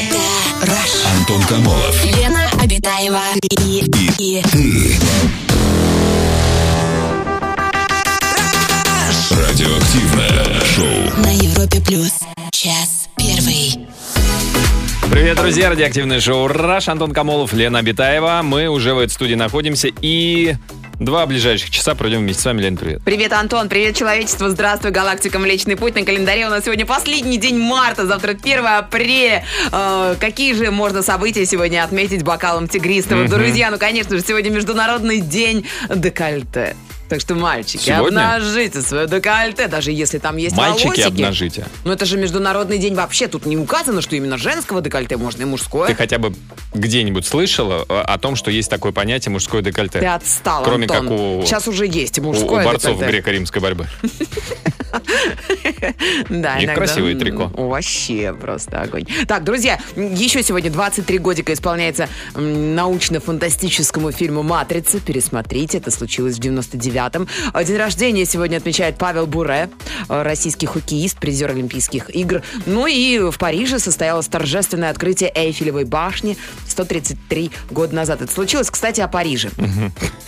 [0.00, 0.16] Это
[0.62, 1.18] Rush.
[1.18, 2.04] Антон Камолов.
[2.04, 3.20] Лена Обитаева.
[3.64, 3.84] И,
[4.20, 4.42] и,
[9.30, 11.22] Радиоактивное шоу.
[11.24, 12.12] на Европе плюс.
[12.52, 13.88] Час первый.
[15.10, 15.70] Привет, друзья!
[15.70, 16.88] Радиоактивное шоу «Раш».
[16.88, 18.42] Антон Камолов, Лена Абитаева.
[18.44, 20.54] Мы уже в этой студии находимся и
[20.98, 22.62] два ближайших часа проведем вместе с вами.
[22.62, 23.02] Лена, привет.
[23.04, 25.94] Привет, Антон, привет, человечество, здравствуй, галактика Млечный Путь.
[25.94, 29.44] На календаре у нас сегодня последний день марта, завтра 1 апреля.
[29.72, 33.28] Э, какие же можно события сегодня отметить бокалом тигристого?
[33.28, 36.76] Друзья, ну, конечно же, сегодня Международный день декольте.
[37.08, 38.34] Так что, мальчики, Сегодня?
[38.34, 41.06] обнажите свое декольте, даже если там есть Мальчики, волосики.
[41.06, 41.66] обнажите.
[41.84, 43.28] Ну, это же Международный день вообще.
[43.28, 45.88] Тут не указано, что именно женского декольте можно и мужское.
[45.88, 46.34] Ты хотя бы
[46.74, 50.00] где-нибудь слышала э, о том, что есть такое понятие мужское декольте?
[50.00, 51.08] Ты отстал, Кроме Антон.
[51.08, 53.06] как у- Сейчас уже есть и У, мужское у борцов декольте.
[53.20, 53.86] греко-римской борьбы.
[56.28, 57.50] Да, иногда, красивые м, трико.
[57.54, 59.04] Вообще просто огонь.
[59.26, 65.00] Так, друзья, еще сегодня 23 годика исполняется научно-фантастическому фильму «Матрица».
[65.00, 66.97] Пересмотрите, это случилось в 99-м.
[66.98, 69.70] А День рождения сегодня отмечает Павел Буре,
[70.08, 72.42] э, российский хоккеист, призер Олимпийских игр.
[72.66, 78.22] Ну и в Париже состоялось торжественное открытие Эйфелевой башни 133 года назад.
[78.22, 79.50] Это случилось, кстати, о Париже.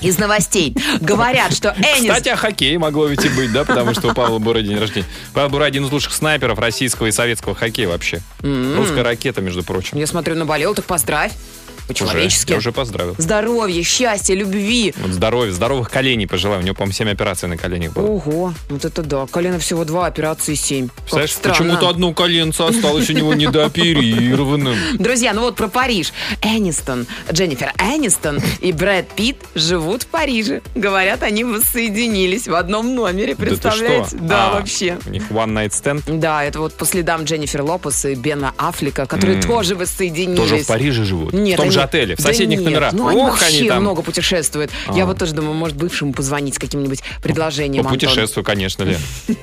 [0.01, 0.77] Из новостей.
[1.01, 2.11] Говорят, что Энис...
[2.11, 5.07] Кстати, о хоккее могло ведь и быть, да, потому что у Павла Бура день рождения.
[5.35, 8.21] Павел Бура один из лучших снайперов российского и советского хоккея вообще.
[8.43, 9.99] Русская ракета, между прочим.
[9.99, 11.33] Я смотрю, наболел, так поздравь.
[11.79, 12.53] Уже, По-человечески.
[12.53, 13.15] я уже поздравил.
[13.19, 14.95] Здоровья, счастья, любви.
[14.99, 16.61] Вот здоровья, здоровых коленей пожелаю.
[16.61, 18.07] У него, по-моему, 7 операций на коленях было.
[18.07, 19.27] Ого, вот это да.
[19.27, 20.89] Колено всего два, операции семь.
[20.89, 21.59] Как Представляешь, странно.
[21.59, 24.77] почему-то одно коленце осталось у него недооперированным.
[24.99, 26.13] Друзья, ну вот про Париж.
[26.43, 30.63] Энистон, Дженнифер Энистон и Брэд Питт живут в Париже.
[30.75, 34.17] Говорят, они воссоединились в одном номере, представляете?
[34.21, 34.99] Да, А, вообще.
[35.07, 36.03] У них one night stand.
[36.19, 40.39] Да, это вот по следам Дженнифер Лопес и Бена Аффлека, которые тоже воссоединились.
[40.39, 41.33] Тоже в Париже живут.
[41.33, 42.93] Нет, том они- же отеле, в Да соседних нет, номерах.
[42.93, 43.83] Ну, они Ох, вообще они там.
[43.83, 44.71] много путешествуют.
[44.95, 45.07] Я А.
[45.07, 48.99] вот тоже думаю, может, бывшему позвонить с каким-нибудь предложением, По путешествию, конечно, Лен.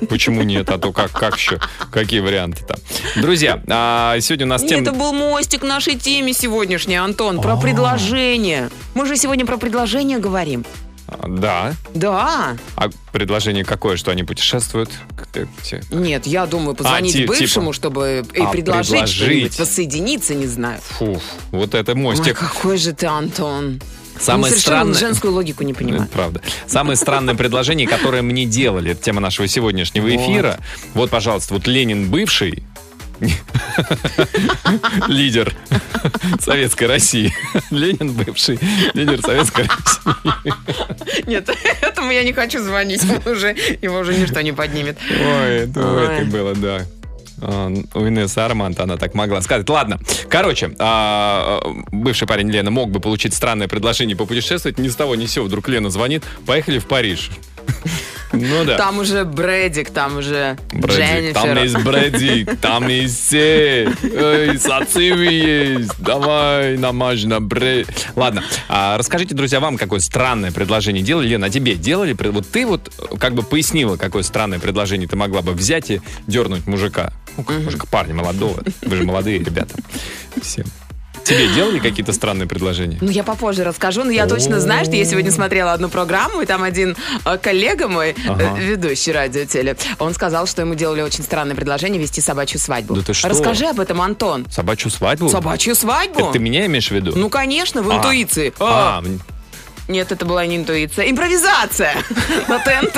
[0.08, 0.68] Почему нет?
[0.70, 1.58] А то как, как еще?
[1.90, 2.76] Какие варианты там?
[3.16, 4.82] Друзья, а, сегодня у нас тема...
[4.82, 8.70] Это был мостик нашей теме сегодняшней, Антон, про предложение.
[8.94, 10.64] Мы же сегодня про предложение говорим.
[11.08, 11.74] А, Да.
[11.94, 12.56] Да.
[12.76, 14.90] А предложение какое, что они путешествуют?
[15.90, 17.72] Нет, я думаю, позвонить ти- бывшему, типа.
[17.72, 19.58] чтобы и А, предложить предложить.
[19.58, 20.80] воссоединиться, не знаю.
[20.82, 21.20] Фу,
[21.50, 22.38] вот это Ой, мостик.
[22.38, 23.80] какой же ты, Антон.
[24.20, 26.10] Самое странное- женскую логику не Это понимает.
[26.10, 26.42] правда.
[26.66, 30.58] Самое странное предложение, которое мне делали, это тема нашего сегодняшнего эфира.
[30.94, 32.64] Вот, пожалуйста, вот Ленин бывший,
[35.08, 35.54] лидер
[36.40, 37.32] Советской России.
[37.70, 38.58] Ленин бывший
[38.94, 40.54] лидер Советской России.
[41.26, 41.48] Нет,
[41.80, 43.02] этому я не хочу звонить.
[43.04, 44.98] Он уже, его уже ничто не поднимет.
[45.10, 46.04] Ой, это, Ой.
[46.04, 46.86] это было, да.
[47.40, 49.68] А, У Инессы Арманта она так могла сказать.
[49.68, 51.60] Ладно, короче, а,
[51.92, 54.78] бывший парень Лена мог бы получить странное предложение попутешествовать.
[54.78, 56.24] Ни с того ни с сего вдруг Лена звонит.
[56.46, 57.30] Поехали в Париж.
[58.32, 58.76] Ну да.
[58.76, 61.34] Там уже Брэдик, там уже Брэдик, Дженнифер.
[61.34, 63.92] там есть Брэдик, там есть все.
[64.02, 65.90] Эй, сациви есть.
[65.98, 67.88] Давай, намажь на бред.
[68.16, 71.28] Ладно, а расскажите, друзья, вам какое странное предложение делали?
[71.28, 72.16] Лена, а тебе делали?
[72.30, 76.66] Вот ты вот как бы пояснила, какое странное предложение ты могла бы взять и дернуть
[76.66, 77.12] мужика.
[77.36, 78.62] Ну, как мужика, парня молодого.
[78.82, 79.74] Вы же молодые ребята.
[80.42, 80.64] Все.
[81.28, 82.96] Тебе делали какие-то странные предложения?
[83.02, 86.46] Ну, я попозже расскажу, но я точно знаю, что я сегодня смотрела одну программу, и
[86.46, 86.96] там один
[87.26, 92.00] э, коллега мой, э, ведущий радио теле, он сказал, что ему делали очень странное предложение
[92.00, 92.94] вести собачью свадьбу.
[92.94, 93.28] Да ты что?
[93.28, 94.46] Расскажи об этом,Антон.
[94.50, 95.28] Собачью свадьбу?
[95.28, 96.18] Собачью свадьбу?
[96.20, 97.12] Это ты меня имеешь в виду?
[97.14, 97.96] Ну, конечно, в А.
[97.96, 98.54] интуиции.
[98.58, 99.04] А, А,
[99.88, 101.10] Нет, это была не интуиция.
[101.10, 101.94] Импровизация
[102.48, 102.96] на ТНТ.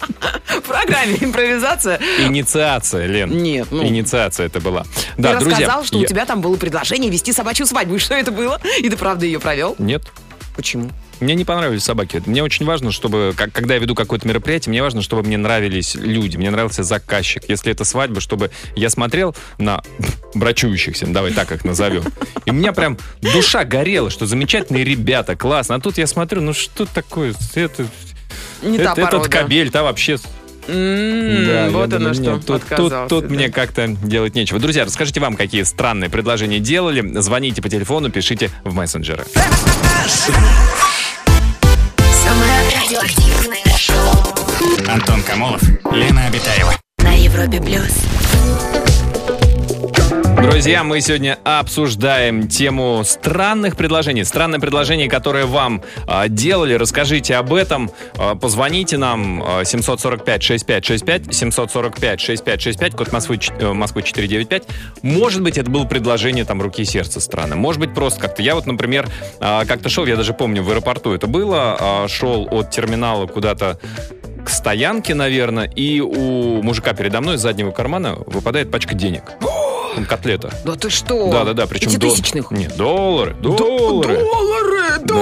[0.00, 1.98] В программе импровизация.
[2.18, 3.30] инициация, Лен.
[3.42, 3.84] Нет, ну.
[3.86, 4.84] Инициация это была.
[5.16, 5.50] Ты Да, друзья.
[5.58, 7.96] рассказал, что я- у тебя там было предложение вести собачью свадьбу.
[7.96, 8.60] И что это было?
[8.78, 9.74] И ты правда ее провел?
[9.78, 10.02] Нет.
[10.56, 10.90] Почему?
[11.20, 12.22] Мне не понравились собаки.
[12.24, 15.94] Мне очень важно, чтобы, как- когда я веду какое-то мероприятие, мне важно, чтобы мне нравились
[15.94, 17.44] люди, мне нравился заказчик.
[17.46, 19.82] Если это свадьба, чтобы я смотрел на
[20.34, 22.04] брачующихся, давай так их назовем.
[22.46, 25.74] И у меня прям душа горела, что замечательные ребята, классно.
[25.74, 27.34] А тут я смотрю, ну что такое?
[27.54, 27.86] Это,
[28.62, 29.28] Не это- та этот порода.
[29.28, 30.18] кабель, та вообще
[30.68, 33.34] М, Да, вот думаю, оно что, нет, тут, тут, тут да.
[33.34, 34.60] мне как-то делать нечего.
[34.60, 37.18] Друзья, расскажите вам, какие странные предложения делали.
[37.20, 39.24] Звоните по телефону, пишите в мессенджеры.
[42.22, 46.74] Самое радиоактивное шоу Антон Камолов, Лена Обитаева.
[46.98, 48.04] на Европе плюс.
[50.42, 54.24] Друзья, мы сегодня обсуждаем тему странных предложений.
[54.24, 56.72] Странные предложения, которые вам а, делали.
[56.74, 57.90] Расскажите об этом.
[58.16, 64.62] А, позвоните нам а, 745-6565, 745-6565, код Москвы, э, Москвы 495.
[65.02, 67.58] Может быть, это было предложение там руки и сердца странное.
[67.58, 68.40] Может быть, просто как-то.
[68.40, 69.08] Я вот, например,
[69.40, 73.78] а, как-то шел, я даже помню, в аэропорту это было, а, шел от терминала куда-то
[74.42, 79.24] к стоянке, наверное, и у мужика передо мной из заднего кармана выпадает пачка денег.
[80.00, 80.50] Там котлета.
[80.64, 81.30] Да ты что?
[81.30, 81.66] Да, да, да.
[81.66, 82.50] Причем до- Пятитысячных?
[82.50, 83.34] Нет, доллары.
[83.34, 84.16] Доллары.
[84.18, 84.98] Доллары!
[85.04, 85.14] Да,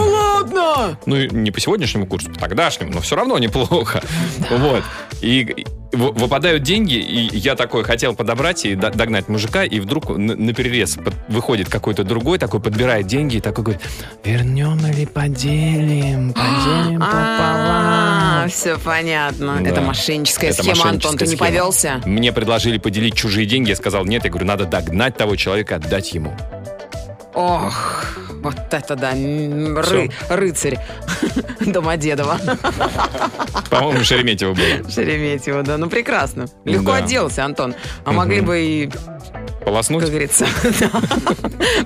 [1.07, 4.03] Ну, не по сегодняшнему курсу, по тогдашнему, но все равно неплохо.
[4.51, 4.83] Вот.
[5.21, 10.53] И выпадают деньги, и я такой хотел подобрать и до- догнать мужика, и вдруг на,
[10.53, 10.99] перерез
[11.29, 13.83] выходит какой-то другой, такой подбирает деньги и такой говорит,
[14.23, 18.51] вернем или поделим, поделим А, пополам.
[18.51, 19.63] все понятно.
[19.65, 21.17] Это мошенническая схема, Антон.
[21.17, 22.03] Ты не повелся?
[22.05, 26.13] Мне предложили поделить чужие деньги, я сказал нет, я говорю, надо догнать того человека, отдать
[26.13, 26.37] ему.
[27.35, 28.05] Ох,
[28.43, 30.79] вот это да, ры- рыцарь
[31.61, 32.39] Домодедова.
[33.71, 34.91] По-моему, Шереметьево было.
[34.91, 35.77] Шереметьево, да.
[35.79, 36.47] Ну, прекрасно.
[36.65, 36.97] Легко Да.
[36.99, 37.75] отделался, Антон.
[38.05, 38.91] А могли бы и
[39.65, 40.01] Полоснуть?
[40.03, 40.47] как говорится.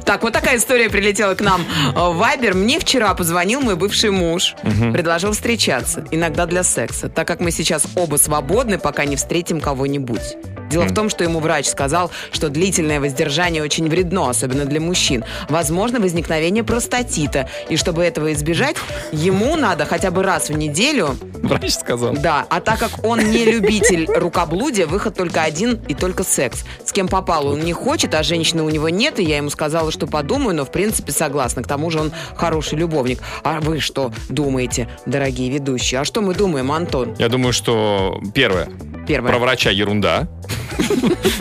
[0.04, 1.64] Так, вот такая история прилетела к нам
[1.94, 2.54] Вайбер.
[2.54, 4.54] Мне вчера позвонил мой бывший муж.
[4.92, 6.04] Предложил встречаться.
[6.10, 7.08] Иногда для секса.
[7.08, 10.36] Так как мы сейчас оба свободны, пока не встретим кого-нибудь.
[10.72, 15.22] Дело в том, что ему врач сказал, что длительное воздержание очень вредно, особенно для мужчин.
[15.50, 17.48] Возможно возникновение простатита.
[17.68, 18.76] И чтобы этого избежать,
[19.12, 22.14] ему надо хотя бы раз в неделю Врач сказал.
[22.14, 26.64] да, а так как он не любитель рукоблудия, выход только один и только секс.
[26.86, 29.92] С кем попал, он не хочет, а женщины у него нет, и я ему сказала,
[29.92, 31.62] что подумаю, но в принципе согласна.
[31.62, 33.20] К тому же он хороший любовник.
[33.44, 36.00] А вы что думаете, дорогие ведущие?
[36.00, 37.14] А что мы думаем, Антон?
[37.18, 38.68] Я думаю, что первое.
[39.06, 39.32] Первое.
[39.32, 40.28] Про врача ерунда.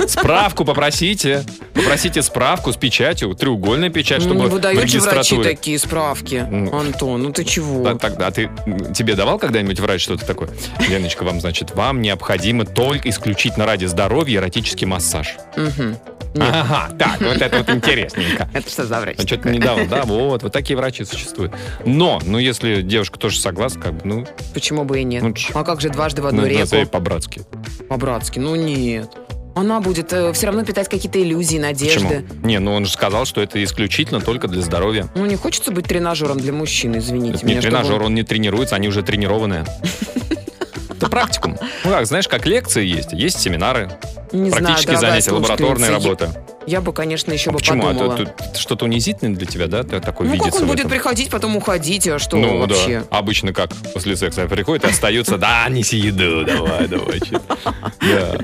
[0.08, 1.44] Справку попросите.
[1.74, 5.50] Попросите справку с печатью, треугольная печать, чтобы не в выдают же врачи регистратуре.
[5.56, 6.46] такие справки.
[6.50, 6.78] Ну.
[6.78, 7.84] Антон, ну ты чего?
[7.84, 8.50] Да, тогда, а ты
[8.94, 10.50] тебе давал когда-нибудь врач что-то такое?
[10.88, 15.36] Леночка, вам, значит, вам необходимо только исключительно ради здоровья эротический массаж.
[15.56, 15.98] Мгм.
[16.40, 18.50] Ага, так, вот это вот интересненько.
[18.54, 19.18] Это что за врач?
[19.20, 21.54] А что-то не давал, да, вот, вот такие врачи существуют.
[21.86, 25.24] Но, ну, если девушка тоже согласна, как бы, ну, Почему бы и нет?
[25.24, 26.60] Ну, ч- а как же дважды в ну, одну реку?
[26.62, 27.42] назови по-братски.
[27.90, 29.11] По-братски, ну нет.
[29.56, 32.24] Она будет все равно питать какие-то иллюзии, надежды.
[32.28, 32.46] Почему?
[32.48, 35.10] Не, ну он же сказал, что это исключительно только для здоровья.
[35.16, 37.62] Ну, не хочется быть тренажером для мужчин, извините Это не меня.
[37.62, 39.66] чтобы тренажер, он- он не тренируется, они уже тренированные.
[40.90, 41.58] Это практикум.
[41.84, 43.92] Ну как, знаешь, как лекции есть, есть семинары,
[44.32, 46.46] Не практические занятия, лабораторная работа.
[46.68, 47.84] Я бы, конечно, еще А бы почему?
[47.84, 48.18] А подумала.
[48.18, 49.84] то- это что-то унизительное для тебя, да?
[49.84, 53.04] Ты такой ну, как он будет приходить, потом уходить, а что Ну вообще?
[53.10, 57.20] да, обычно как после секса приходят и остаются, да, неси еду, давай, давай.
[57.20, 57.42] чё».
[58.02, 58.38] Да.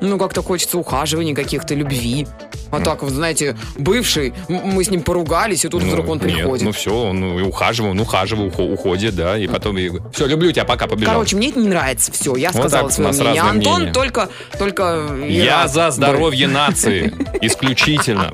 [0.00, 2.26] Ну, как-то хочется ухаживаний каких-то, любви.
[2.70, 6.64] А так, знаете, бывший, мы с ним поругались, и тут Ну, вдруг он приходит.
[6.64, 9.76] ну все, он ухаживал, ну ухаживал, ухо- уходит, да, и потом
[10.12, 11.14] все, люблю тебя, пока побежал.
[11.14, 12.10] Короче, мне это не нравится.
[12.12, 13.42] Все, я сказала свое мнение.
[13.42, 14.28] Антон только,
[14.58, 15.06] только...
[15.28, 17.14] Я за здоровье нации.
[17.40, 17.56] Исключительно.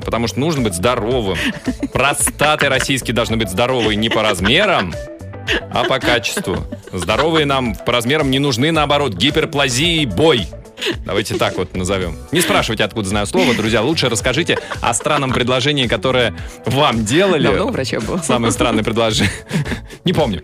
[0.03, 1.37] Потому что нужно быть здоровым.
[1.91, 4.93] Простаты российские должны быть здоровые не по размерам,
[5.71, 6.65] а по качеству.
[6.91, 10.47] Здоровые нам по размерам не нужны, наоборот, гиперплазии бой.
[11.05, 12.15] Давайте так вот назовем.
[12.31, 13.81] Не спрашивайте, откуда знаю слово, друзья.
[13.81, 16.33] Лучше расскажите о странном предложении, которое
[16.65, 17.47] вам делали.
[17.47, 18.19] Давно у врача был?
[18.19, 19.31] Самое странное предложение.
[20.05, 20.43] Не помню.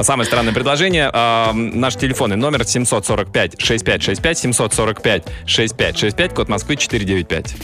[0.00, 1.10] Самое странное предложение.
[1.12, 7.54] а, Наш телефонный номер 745-6565, 745-6565, код Москвы 495.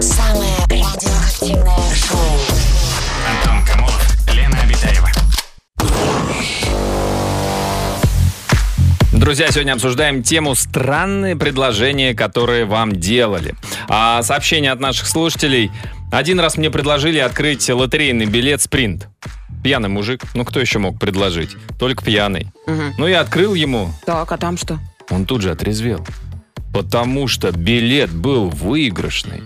[0.00, 2.49] Самое радиоактивное шоу.
[9.20, 13.54] Друзья, сегодня обсуждаем тему «Странные предложения, которые вам делали».
[13.86, 15.70] А сообщение от наших слушателей.
[16.10, 19.08] Один раз мне предложили открыть лотерейный билет «Спринт».
[19.62, 20.22] Пьяный мужик.
[20.32, 21.50] Ну, кто еще мог предложить?
[21.78, 22.46] Только пьяный.
[22.66, 22.94] Мгм.
[22.96, 23.92] Ну, я открыл ему.
[24.06, 24.78] Так, а там что?
[25.10, 26.04] Он тут же отрезвел.
[26.72, 29.42] Потому что билет был выигрышный.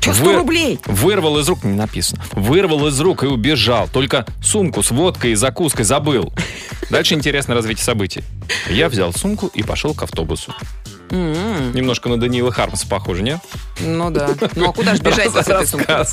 [0.00, 0.78] Че, 100 Вы- рублей?
[0.86, 3.88] Вырвал из рук, не написано, вырвал из рук и убежал.
[3.88, 6.32] Только сумку с водкой и закуской забыл.
[6.90, 8.22] Дальше интересное развитие событий.
[8.70, 10.52] Я взял сумку и пошел к автобусу.
[11.10, 13.40] М-м, Немножко на Даниила Хармса похоже, не?
[13.80, 14.30] Ну да.
[14.54, 16.04] Ну а куда же бежать с этой сумкой?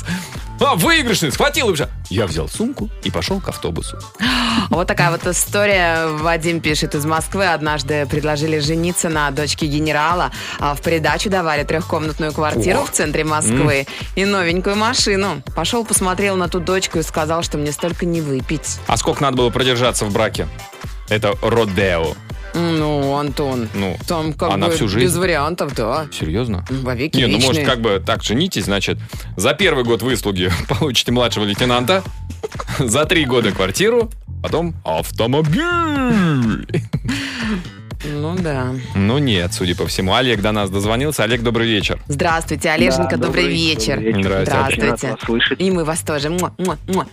[0.60, 1.88] А, выигрышный, схватил и убежал.
[2.10, 3.98] Я взял сумку и пошел к автобусу.
[4.70, 6.08] Вот такая вот история.
[6.08, 7.46] Вадим пишет из Москвы.
[7.46, 10.30] Однажды предложили жениться на дочке генерала.
[10.58, 12.90] А в придачу давали трехкомнатную квартиру Ох.
[12.90, 13.86] в центре Москвы
[14.16, 15.42] и новенькую машину.
[15.54, 18.78] Пошел, посмотрел на ту дочку и сказал, что мне столько не выпить.
[18.88, 20.48] А сколько надо было продержаться в браке?
[21.08, 22.14] Это Родео.
[22.58, 25.04] Ну, Антон, Ну, там как а на бы всю жизнь?
[25.06, 26.06] без вариантов, да.
[26.12, 26.64] серьезно?
[26.70, 27.46] Вовеки Не, ну вечные.
[27.46, 28.98] может как бы так женитесь, значит,
[29.36, 30.50] за первый год выслуги
[30.80, 32.02] получите младшего лейтенанта,
[32.78, 34.10] за три года квартиру,
[34.42, 36.66] потом автомобиль.
[38.04, 38.72] Ну да.
[38.94, 40.14] Ну нет, судя по всему.
[40.14, 41.24] Олег до нас дозвонился.
[41.24, 42.00] Олег, добрый вечер.
[42.06, 43.96] Здравствуйте, Олеженька, Да, добрый, добрый- вечер.
[43.96, 44.42] добрый вечер.
[44.44, 44.96] Здравствуйте.
[44.96, 45.54] Здравствуйте.
[45.58, 46.30] И мы вас тоже.
[46.30, 47.06] Муа, муа, муа.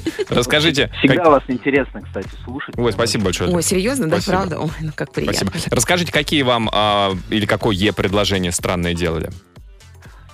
[0.28, 0.90] Расскажите.
[0.98, 2.74] Всегда как- вас интересно, кстати, слушать.
[2.76, 3.50] Ой, спасибо большое.
[3.50, 4.36] Ой, серьезно, да, Спасибо.
[4.36, 4.58] правда?
[4.60, 5.48] Ой, ну как приятно.
[5.48, 5.76] Спасибо.
[5.76, 9.30] Расскажите, какие вам а, или какое предложение странное делали?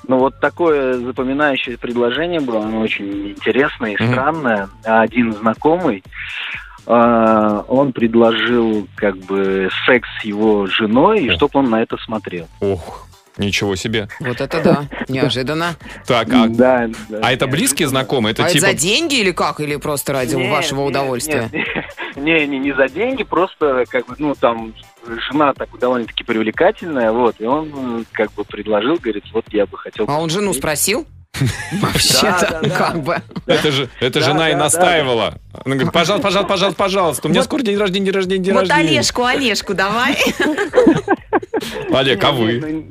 [0.07, 4.71] Ну, вот такое запоминающее предложение было, оно очень интересное и странное.
[4.83, 6.03] Один знакомый,
[6.87, 12.49] а, он предложил как бы секс с его женой, и чтобы он на это смотрел.
[12.61, 13.08] Ох,
[13.39, 14.09] ничего себе.
[14.21, 15.77] Вот это да, неожиданно.
[16.07, 18.33] Так, а, Да, да, а это близкие знакомые?
[18.33, 18.67] Это а типа...
[18.67, 19.61] это за деньги или как?
[19.61, 21.51] Или просто ради Нет, вашего нет, удовольствия?
[22.17, 24.75] Не, не, не за деньги, просто как бы, ну, там
[25.31, 29.79] жена так довольно-таки привлекательная, вот, и он э, как бы предложил, говорит, вот я бы
[29.79, 30.05] хотел...
[30.09, 31.07] А он жену спросил?
[31.81, 32.71] Вообще-то, да, да.
[32.71, 33.23] как бы.
[33.47, 34.65] Это же, это Да, жена и да, да.
[34.65, 35.35] настаивала.
[35.65, 37.29] Она говорит, пожалуйста, пожалуйста, пожалуйста, пожалуйста.
[37.29, 38.91] У меня Вот- скоро день рождения, день рождения, день Вот рождения.
[38.91, 40.17] Олежку, Олежку давай.
[41.93, 42.87] Олег, а Не, вы?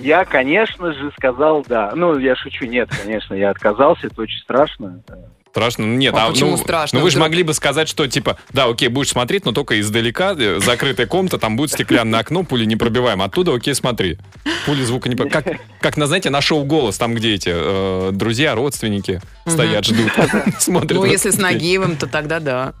[0.00, 1.92] Я, конечно же, сказал да.
[1.94, 5.02] Ну, я шучу, нет, конечно, я отказался, это очень страшно.
[5.50, 5.86] Страшно?
[5.86, 6.98] Ну, Нет, А а, почему ну, страшно?
[6.98, 10.34] Ну вы же могли бы сказать, что типа, да, окей, будешь смотреть, но только издалека,
[10.38, 13.22] э, закрытая комната, там будет стеклянное окно, пули не пробиваем.
[13.22, 14.18] Оттуда, окей, смотри.
[14.66, 15.46] Пули звука не Как,
[15.80, 20.12] как на, знаете, на шоу «Голос», там, где эти э, друзья, родственники стоят, ждут,
[20.58, 20.92] смотрят.
[20.92, 22.74] Ну, если с Нагиевым, то тогда да.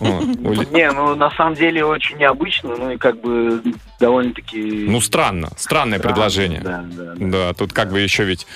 [0.00, 3.62] Не, ну, на самом деле, очень необычно, ну, и как бы
[3.98, 4.86] довольно-таки...
[4.88, 6.60] Ну, странно, странное странно, предложение.
[6.60, 7.14] Да, да, да.
[7.18, 8.46] Да, тут как бы еще ведь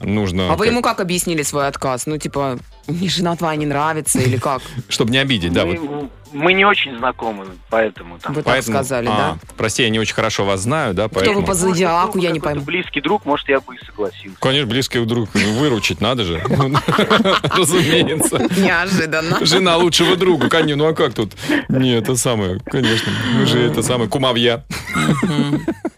[0.00, 0.52] нужно...
[0.52, 2.06] А вы ему как объяснили свой отказ?
[2.06, 4.62] Ну, типа, мне жена твоя не нравится или как?
[4.88, 5.78] Чтобы не обидеть, да, вот.
[5.78, 8.34] мы, мы не очень знакомы, поэтому там...
[8.34, 9.38] Вы так сказали, а, да?
[9.56, 11.40] Прости, я не очень хорошо вас знаю, да, Кто поэтому...
[11.40, 12.62] вы по зодиаку, я не пойму.
[12.62, 14.36] близкий друг, может, я бы и согласился.
[14.40, 16.42] Конечно, близкий друг выручить надо же.
[17.56, 18.48] Разумеется.
[18.60, 19.44] Неожиданно.
[19.46, 20.76] Жена лучшего друга, конечно.
[20.76, 21.32] Ну а как тут?
[21.68, 23.12] Не, это самое, конечно.
[23.34, 24.64] Мы же это самое, кумовья.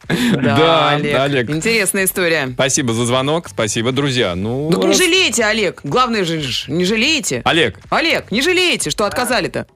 [0.08, 1.18] Да, Да, Олег.
[1.18, 1.50] Олег.
[1.50, 2.50] Интересная история.
[2.52, 4.34] Спасибо за звонок, спасибо, друзья.
[4.34, 5.80] Ну, Ну, не жалейте, Олег.
[5.82, 6.40] Главное же,
[6.76, 7.42] не жалеете.
[7.44, 9.66] Олег, Олег, не жалеете, что отказали-то.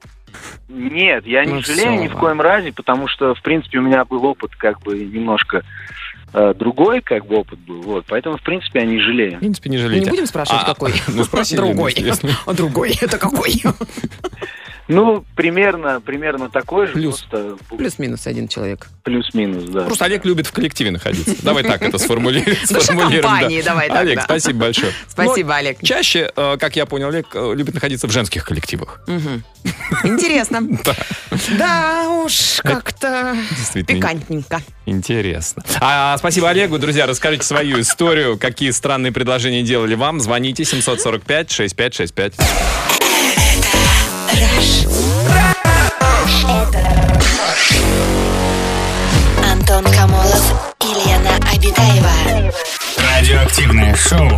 [0.69, 3.81] Нет, я не Ну, жалею всё, ни в коем разе, потому что, в принципе, у
[3.81, 5.63] меня был опыт как бы немножко
[6.33, 9.39] э, другой, как бы опыт был, вот, поэтому, в принципе, я не в жалею.
[9.39, 10.09] принципе, не Не жалейте.
[10.09, 10.93] будем спрашивать, А, какой?
[11.09, 11.57] Ну, спросили.
[11.57, 11.93] Другой.
[12.23, 13.61] ну, А другой, это какой?
[14.91, 17.21] Ну, примерно, примерно такой же, Плюс.
[17.21, 18.87] просто Плюс-минус один человек.
[19.03, 19.83] плюс-минус, да.
[19.83, 21.33] Просто Олег любит в коллективе находиться.
[21.41, 22.57] Давай так это сформулируем.
[22.67, 24.23] Душа сформулируем, компании, давай так, Олег, да.
[24.23, 24.91] спасибо большое.
[25.07, 25.77] Спасибо, Олег.
[25.81, 28.99] Но Чаще, э, как я понял, Олег э, любит находиться в женских коллективах.
[30.03, 30.67] Интересно.
[31.57, 33.37] Да уж, как-то
[33.87, 34.61] пикантненько.
[34.85, 35.63] Интересно.
[35.79, 36.77] А, спасибо Олегу.
[36.77, 40.19] Друзья, расскажите свою историю, какие странные предложения делали вам.
[40.19, 43.00] Звоните 745-6565.
[49.51, 52.51] Антон Камолов и Лена Обитаева.
[52.97, 54.29] Радиоактивное шоу.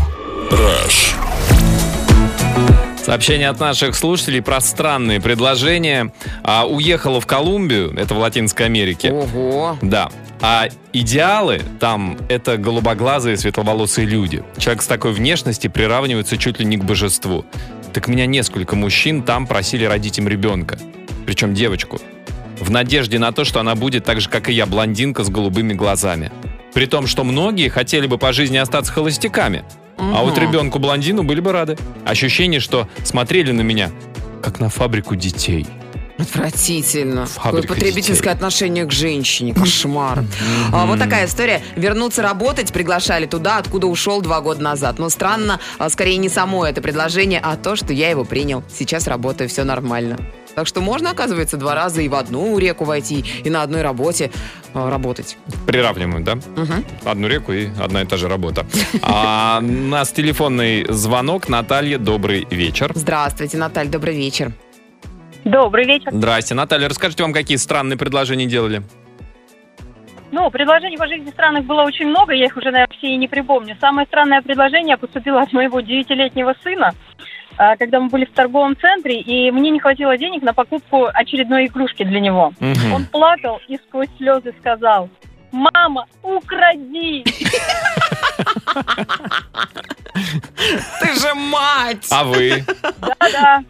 [3.03, 6.13] Сообщение от наших слушателей про странные предложения.
[6.43, 9.11] А, уехала в Колумбию, это в Латинской Америке.
[9.11, 9.77] Ого.
[9.81, 10.09] Да.
[10.41, 14.43] А идеалы там это голубоглазые светловолосые люди.
[14.57, 17.45] Человек с такой внешностью приравнивается чуть ли не к божеству.
[17.93, 20.79] Так меня несколько мужчин там просили родить им ребенка.
[21.25, 21.99] Причем девочку.
[22.59, 25.73] В надежде на то, что она будет так же, как и я, блондинка с голубыми
[25.73, 26.31] глазами.
[26.73, 29.63] При том, что многие хотели бы по жизни остаться холостяками.
[29.97, 30.41] А вот Мгм.
[30.41, 31.77] ребенку-блондину были бы рады.
[32.03, 33.91] Ощущение, что смотрели на меня,
[34.41, 35.67] как на фабрику детей.
[36.17, 37.27] Отвратительно.
[37.41, 38.35] Какое потребительское детей.
[38.35, 39.53] отношение к женщине.
[39.53, 40.23] Кошмар.
[40.71, 41.61] А, вот такая история.
[41.75, 44.99] Вернуться работать приглашали туда, откуда ушел два года назад.
[44.99, 48.63] Но странно, а, скорее не само это предложение, а то, что я его принял.
[48.71, 50.17] Сейчас работаю, все нормально.
[50.55, 54.31] Так что можно, оказывается, два раза и в одну реку войти, и на одной работе
[54.73, 55.37] а, работать.
[55.65, 56.35] Приравниваем, да?
[56.35, 56.85] Мгм.
[57.05, 58.65] Одну реку и одна и та же работа.
[59.01, 61.49] А у нас телефонный звонок.
[61.49, 62.91] Наталья, добрый вечер.
[62.93, 64.53] Здравствуйте, Наталья, добрый вечер.
[65.45, 66.09] Добрый вечер.
[66.11, 66.55] Здрасте.
[66.55, 68.83] Наталья, расскажите вам, какие странные предложения делали?
[70.31, 73.27] Ну, предложений по жизни странных было очень много, я их уже, наверное, все и не
[73.27, 73.77] припомню.
[73.79, 76.95] Самое странное предложение поступило от моего девятилетнего сына,
[77.55, 81.67] а, когда мы были в торговом центре, и мне не хватило денег на покупку очередной
[81.67, 82.51] игрушки для него.
[82.59, 82.93] Мгм.
[82.93, 85.07] Он плакал и сквозь слезы сказал,
[85.51, 87.23] «Мама, укради!»
[90.99, 92.07] Ты же мать!
[92.09, 92.63] А вы?
[92.81, 93.63] Да-да.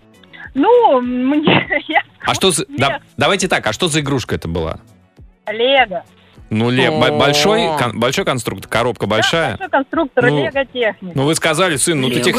[0.54, 2.66] Ну, мне, я А что за...
[2.68, 3.00] да- Лего.
[3.18, 4.80] давайте так, а что за игрушка это была?
[5.48, 6.04] Лего.
[6.50, 7.00] Ну, Ле, О.
[7.00, 9.52] б- большой, кон- большой конструктор, коробка большая.
[9.58, 11.16] Большой конструктор, Ну, Лего техник.
[11.16, 12.36] Ну, вы сказали, сын, ну ты, тех-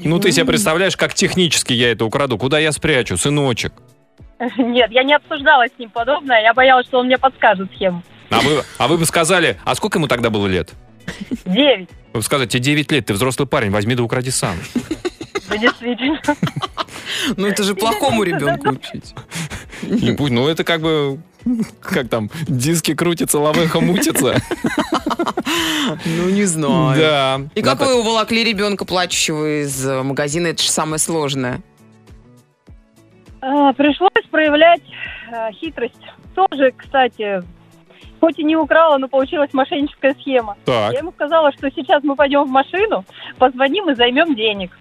[0.00, 2.38] ну ты себе представляешь, как технически я это украду?
[2.38, 3.72] Куда я спрячу, сыночек?
[4.58, 6.42] Нет, я не обсуждала с ним подобное.
[6.42, 8.02] Я боялась, что он мне подскажет схему.
[8.30, 10.70] А вы, а вы бы сказали, а сколько ему тогда было лет?
[11.44, 11.88] Девять.
[12.12, 14.56] Вы бы сказали, тебе 9 лет, ты взрослый парень, возьми да укради сам.
[15.48, 16.20] Да, действительно.
[17.36, 19.14] Ну это же плохому ребенку учить.
[19.82, 21.20] И пусть- ну это как бы,
[21.80, 24.36] как там, диски крутятся, лавеха мутится.
[26.04, 26.98] Ну не знаю.
[26.98, 27.40] Да.
[27.54, 30.48] И как Ната- вы уволокли ребенка плачущего из э, магазина?
[30.48, 31.60] Это же самое сложное.
[33.40, 34.82] А, Пришлось проявлять
[35.32, 35.94] а, хитрость.
[36.34, 37.42] Тоже, кстати,
[38.20, 40.56] хоть и не украла, но получилась мошенническая схема.
[40.64, 40.92] Так.
[40.92, 43.04] Я ему сказала, что сейчас мы пойдем в машину,
[43.38, 44.76] позвоним и займем денег.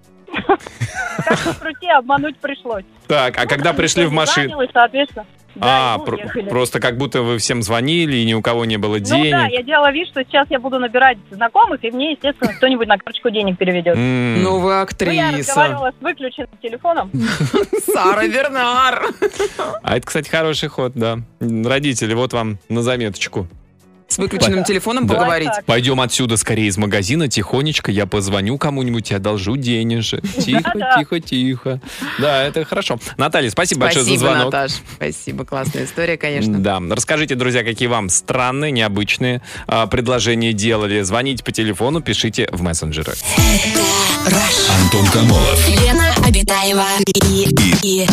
[1.26, 2.84] Как ни крути, обмануть пришлось.
[3.08, 4.58] Так, а когда Ну, пришли в машину...
[4.74, 5.26] соответственно,
[5.62, 8.76] А, да, и про- просто как будто вы всем звонили, и ни у кого не
[8.78, 9.52] было Ну да, денег.
[9.52, 13.30] я делала вид, что сейчас я буду набирать знакомых, и мне, естественно, кто-нибудь на карточку
[13.30, 13.96] денег переведет.
[13.96, 14.44] М.
[14.44, 15.38] Ну вы Ну, я актриса.
[15.38, 17.12] разговаривала с выключенным телефоном.
[17.86, 19.06] Сара Бернар.
[19.84, 21.20] А это, кстати, хороший ход, да.
[21.40, 23.48] Родители, вот вам на заметочку.
[24.08, 25.16] С выключенным телефоном Да.
[25.16, 25.50] поговорить.
[25.50, 25.66] Так.
[25.66, 30.22] Пойдем отсюда скорее из магазина, тихонечко, я позвоню кому-нибудь и одолжу денежек.
[30.40, 31.82] Тихо, тихо, тихо.
[32.20, 33.00] Да, это хорошо.
[33.18, 34.54] Наталья, спасибо, большое за Спасибо, звонок.
[34.54, 34.72] Наташ.
[34.96, 36.60] Спасибо, классная история, конечно.
[36.60, 41.02] Да, расскажите, друзья, какие вам странные, необычные а, предложения делали.
[41.02, 43.14] Звоните по телефону, пишите в мессенджеры.
[44.84, 45.70] Антон Камолов.
[45.70, 46.86] Лена Обитаева
[47.24, 47.50] и,
[47.84, 48.08] и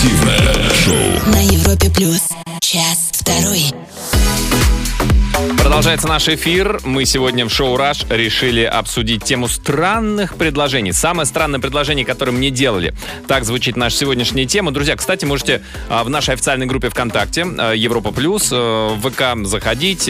[0.00, 1.30] Радиоактивное шоу.
[1.30, 2.22] на Европе плюс.
[2.60, 3.66] Час второй.
[5.80, 6.78] Продолжается наш эфир.
[6.84, 10.92] Мы сегодня в шоу «Раш» решили обсудить тему странных предложений.
[10.92, 12.92] Самое странное предложение, которое мне делали.
[13.26, 14.72] Так звучит наша сегодняшняя тема.
[14.72, 19.48] Друзья, кстати, можете а, в нашей официальной группе ВКонтакте а, Европа Плюс э, в ВК
[19.48, 20.04] заходить.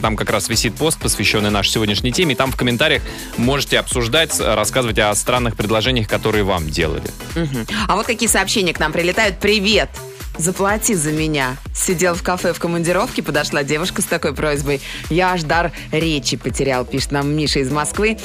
[0.00, 2.34] Там как раз висит пост, посвященный нашей сегодняшней теме.
[2.34, 3.02] И там в комментариях
[3.36, 7.10] можете обсуждать, рассказывать о странных предложениях, которые вам делали.
[7.34, 7.66] Мгм.
[7.88, 9.40] А вот какие сообщения к нам прилетают.
[9.40, 9.90] Привет!
[10.38, 11.56] Заплати за меня.
[11.74, 14.80] Сидел в кафе в командировке, подошла девушка с такой просьбой.
[15.08, 18.18] Я аж дар речи потерял, пишет нам Миша из Москвы.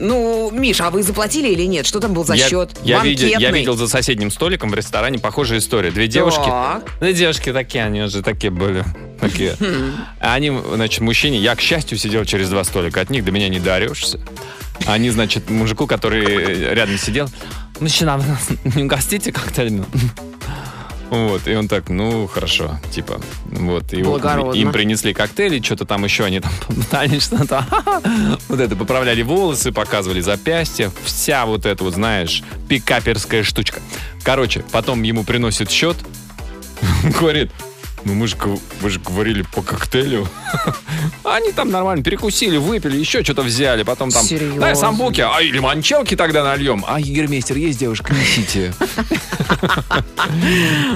[0.00, 1.86] Ну, Миша, а вы заплатили или нет?
[1.86, 2.76] Что там был за я, счет?
[2.82, 5.92] я видел, я видел за соседним столиком в ресторане похожая история.
[5.92, 6.44] Две девушки.
[6.44, 6.90] Так.
[7.00, 8.84] Ну, девушки такие, они уже такие были.
[9.20, 9.56] Такие.
[10.20, 13.00] А Они, значит, мужчине, я, к счастью, сидел через два столика.
[13.00, 14.18] От них до меня не даришься.
[14.86, 17.28] Они, значит, мужику, который рядом сидел,
[17.78, 19.86] мужчина, нас не угостите коктейльным?
[21.10, 24.58] Вот, и он так, ну, хорошо, типа, вот, Благородно.
[24.58, 27.66] им принесли коктейли, что-то там еще, они там пытались что-то,
[28.48, 33.80] вот это, поправляли волосы, показывали запястья, вся вот эта вот, знаешь, пикаперская штучка.
[34.22, 35.96] Короче, потом ему приносит счет,
[37.20, 37.50] говорит,
[38.04, 38.36] ну мы же,
[38.80, 40.28] вы же говорили по коктейлю.
[41.24, 44.24] Они там нормально перекусили, выпили, еще что-то взяли, потом там...
[44.24, 44.60] Серьезно?
[44.60, 46.84] Дай самбуки, а и лимончелки тогда нальем.
[46.86, 48.74] А, Егермейстер, есть девушка, несите.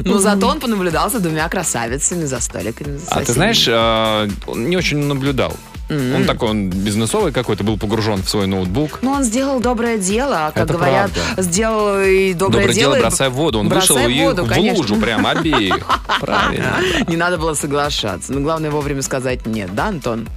[0.05, 3.01] Но зато он понаблюдал за двумя красавицами за столиками.
[3.09, 3.67] А ты знаешь,
[4.47, 5.57] он не очень наблюдал.
[5.89, 6.15] М.
[6.17, 8.99] Он такой, он бизнесовый какой-то, был погружен в свой ноутбук.
[9.03, 11.43] Ну, он сделал доброе дело, а как Это говорят, правда.
[11.43, 13.59] сделал и доброе, Доброе дело, и- бросай в воду.
[13.61, 14.79] Он бросай вышел в и воду, в конечно.
[14.79, 15.79] лужу прям обеих.
[16.21, 16.77] Правильно.
[17.07, 18.33] Не надо было соглашаться.
[18.33, 20.29] Но главное вовремя сказать нет, да, Антон?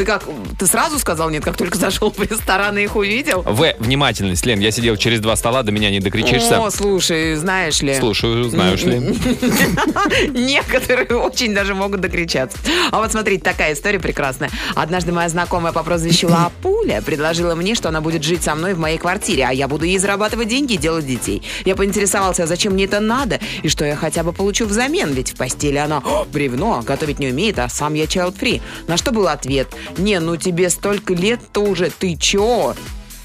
[0.00, 0.24] Ты как,
[0.58, 3.42] ты сразу сказал нет, как только зашел в ресторан и их увидел?
[3.42, 6.58] В, внимательность, Лен, я сидел через два стола, до меня не докричишься.
[6.58, 7.94] О, слушай, знаешь ли...
[7.96, 8.98] Слушаю, знаешь ли.
[10.30, 12.56] Некоторые очень даже могут докричаться.
[12.90, 14.48] А вот смотрите, такая история прекрасная.
[14.74, 18.78] Однажды моя знакомая по прозвищу Лапуля предложила мне, что она будет жить со мной в
[18.78, 21.42] моей квартире, а я буду ей зарабатывать деньги и делать детей.
[21.66, 25.32] Я поинтересовался, а зачем мне это надо, и что я хотя бы получу взамен, ведь
[25.32, 28.62] в постели она «О, бревно, готовить не умеет, а сам я child-free.
[28.86, 29.68] На что был ответ?
[29.98, 32.74] Не, ну тебе столько лет-то уже, ты чё?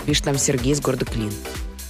[0.05, 1.31] Пишет там Сергей из города Клин.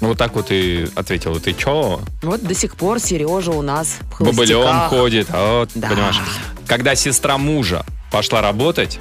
[0.02, 1.40] Ну, Вот так вот и ответил.
[1.40, 2.02] Ты чё?
[2.22, 4.90] Вот до сих пор Сережа у нас в Бобылем холостяках.
[4.90, 5.28] ходит.
[5.32, 5.90] а Вот, Да.
[5.90, 6.20] понимаешь.
[6.68, 9.00] Когда сестра мужа пошла работать,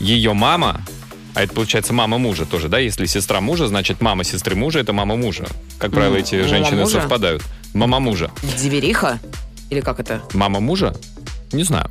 [0.00, 0.80] ее мама,
[1.34, 2.78] а это получается мама мужа тоже, да?
[2.78, 5.46] Если сестра мужа, значит мама сестры мужа, это мама мужа.
[5.78, 7.00] Как правило, эти мама женщины мужа?
[7.00, 7.42] совпадают.
[7.74, 8.30] Мама мужа.
[8.58, 9.18] Дивериха?
[9.70, 10.22] Или как это?
[10.34, 10.94] Мама мужа?
[11.52, 11.88] Не знаю.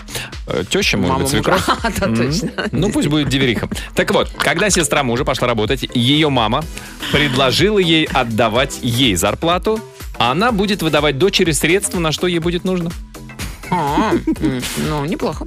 [0.47, 1.43] Э, Теща, может Мама быть, мужа.
[1.43, 1.79] свекровь?
[1.83, 2.51] А, да, точно.
[2.71, 3.69] Ну, пусть будет дивериха.
[3.95, 6.63] Так вот, когда сестра мужа пошла работать, ее мама
[7.11, 9.79] предложила ей отдавать ей зарплату,
[10.19, 12.91] а она будет выдавать дочери средства, на что ей будет нужно.
[13.69, 14.13] А,
[14.77, 15.45] ну, неплохо.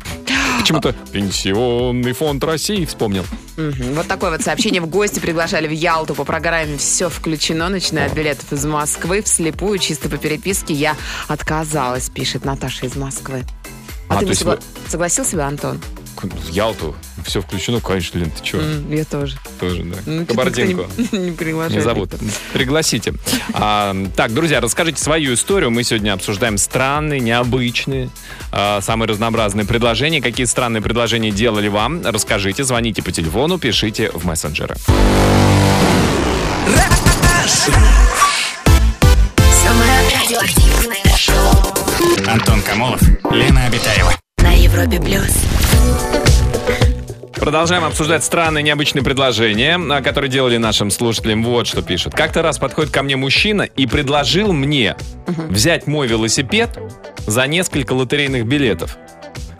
[0.59, 3.25] Почему-то Пенсионный фонд России вспомнил.
[3.57, 4.83] Вот такое вот сообщение.
[4.83, 9.23] В гости приглашали в Ялту по программе «Все включено», начиная от билетов из Москвы.
[9.23, 10.97] Вслепую, чисто по переписке, я
[11.29, 13.45] отказалась, пишет Наташа из Москвы.
[14.11, 15.81] А, А, ты то бы есть согла- вы- согласился бы, Антон?
[16.23, 16.95] В Ялту.
[17.25, 18.59] Все включено, конечно, Лен, ты что?
[18.59, 19.37] М, Я тоже.
[19.59, 19.97] Тоже, да.
[20.05, 20.87] Ну, Кабардинку.
[21.13, 22.11] Не, не Не зовут.
[22.53, 23.15] Пригласите.
[23.55, 25.71] А, так, друзья, расскажите свою историю.
[25.71, 28.11] Мы сегодня обсуждаем странные, необычные,
[28.53, 30.21] а, самые разнообразные предложения.
[30.21, 32.03] Какие странные предложения делали вам?
[32.05, 34.75] Расскажите, звоните по телефону, пишите в мессенджеры.
[39.63, 43.01] Самое радиоактивное шоу Антон Камолов,
[43.41, 44.13] Лена Обитаева.
[44.43, 45.35] на Европе плюс.
[47.37, 51.43] Продолжаем обсуждать странные, необычные предложения, а, которые делали нашим слушателям.
[51.43, 52.13] Вот что пишут.
[52.13, 54.95] Как-то раз подходит ко мне мужчина и предложил мне
[55.27, 56.79] взять мой велосипед
[57.27, 58.99] за несколько лотерейных билетов.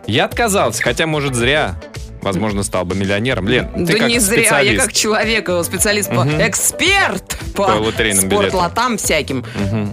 [0.05, 1.81] Я отказался, хотя, может, зря.
[2.21, 3.47] Возможно, стал бы миллионером.
[3.47, 4.83] Лен, ты да как не зря, я специалист.
[4.85, 9.43] как человек, э, специалист по эксперт по, По лотерейным спортлотам всяким.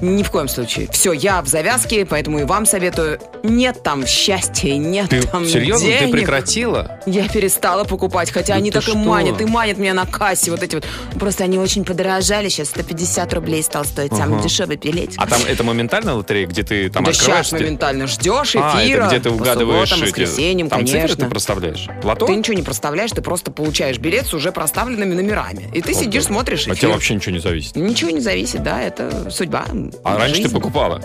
[0.01, 0.89] Ни в коем случае.
[0.93, 3.19] Все, я в завязке, поэтому и вам советую.
[3.43, 5.87] Нет там счастья, нет Ты там серьезно?
[5.89, 6.13] Ты денег.
[6.13, 7.01] прекратила?
[7.07, 8.99] Я перестала покупать, хотя Да они ты так и что?
[8.99, 10.85] манят, и манят меня на кассе вот эти вот.
[11.19, 14.43] Просто они очень подорожали, сейчас 150 рублей стал стоить самый Ага.
[14.49, 15.15] дешевый билетик.
[15.21, 17.47] А там это моментальная лотерея, где ты там да открываешь...
[17.47, 19.05] сейчас моментально ждешь А, эфира.
[19.05, 20.21] это где ты по угадываешь субботам, эти...
[20.21, 21.25] воскресеньям, Там цифры конечно.
[21.25, 21.89] ты проставляешь?
[22.21, 22.27] Лото?
[22.27, 25.69] Ты ничего не проставляешь, ты просто получаешь билет с уже проставленными номерами.
[25.73, 26.77] И ты сидишь, смотришь От эфир.
[26.79, 27.77] тебя вообще ничего не зависит.
[27.77, 29.65] Ничего не зависит, да, это судьба.
[30.05, 30.55] А раньше ты жизнь.
[30.55, 31.01] покупала.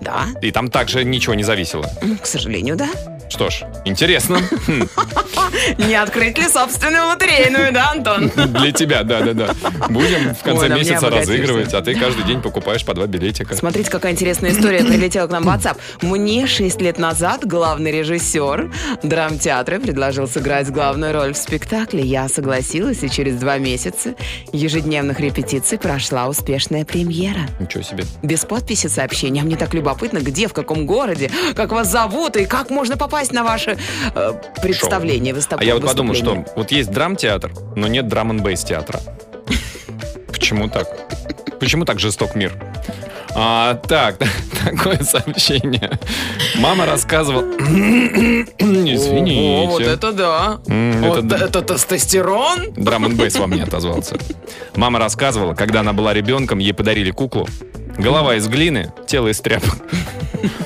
[0.00, 1.88] Да, И там также ничего не зависело.
[2.22, 2.88] К сожалению, да.
[3.28, 4.38] Что ж, интересно.
[5.78, 8.28] Не открыть ли собственную лотерейную, да, Антон?
[8.28, 9.54] Для тебя, да-да-да.
[9.88, 13.54] Будем в конце Ой, месяца разыгрывать, а ты каждый день покупаешь по два билетика.
[13.54, 15.78] Смотрите, какая интересная история прилетела к нам в WhatsApp.
[16.02, 18.70] Мне 6 лет назад главный режиссер
[19.02, 22.02] драмтеатра предложил сыграть главную роль в спектакле.
[22.02, 24.14] Я согласилась, и через два месяца
[24.52, 27.48] ежедневных репетиций прошла успешная премьера.
[27.58, 28.04] Ничего себе.
[28.22, 29.40] Без подписи сообщения.
[29.40, 33.13] А мне так любопытно, где, в каком городе, как вас зовут и как можно попасть
[33.32, 33.76] на ваше
[34.14, 38.42] э, представление, выступ- А я вот подумал, что вот есть драмтеатр, но нет драм н
[38.42, 39.00] бейс театра.
[40.28, 40.88] Почему так?
[41.60, 42.52] Почему так жесток мир?
[43.36, 44.18] А, так,
[44.64, 45.98] такое сообщение.
[46.56, 47.42] Мама рассказывала...
[48.58, 49.40] Извините.
[49.40, 50.60] О, вот это да.
[50.68, 52.72] М, Вот это- это тестостерон.
[52.76, 54.16] Драм бейс во мне отозвался.
[54.76, 57.48] Мама рассказывала, когда она была ребенком, ей подарили куклу.
[57.98, 59.76] Голова из глины, тело из тряпок.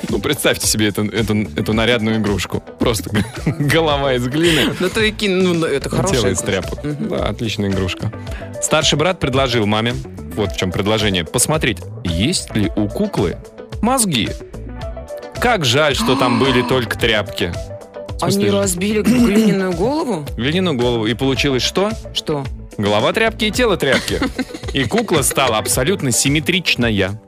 [0.08, 2.62] Ну, представьте себе эту, эту, эту нарядную игрушку.
[2.78, 3.10] Просто
[3.58, 6.46] голова из глины, Ну то и ну это тело хорошая из игрушка.
[6.46, 7.08] тряпок.
[7.08, 8.12] Да, отличная игрушка.
[8.62, 9.94] Старший брат предложил маме,
[10.34, 13.36] вот в чем предложение, посмотреть, есть ли у куклы
[13.82, 14.28] мозги.
[15.40, 17.52] Как жаль, что там были только тряпки.
[18.20, 20.26] Они разбили глиняную голову?
[20.36, 21.06] глиняную голову.
[21.06, 21.92] И получилось что?
[22.14, 22.44] Что?
[22.76, 24.20] Голова тряпки и тело тряпки.
[24.72, 27.20] И кукла стала абсолютно симметричная.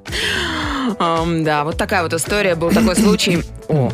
[0.99, 2.55] Ам, да, вот такая вот история.
[2.55, 3.43] Был такой случай.
[3.69, 3.90] О,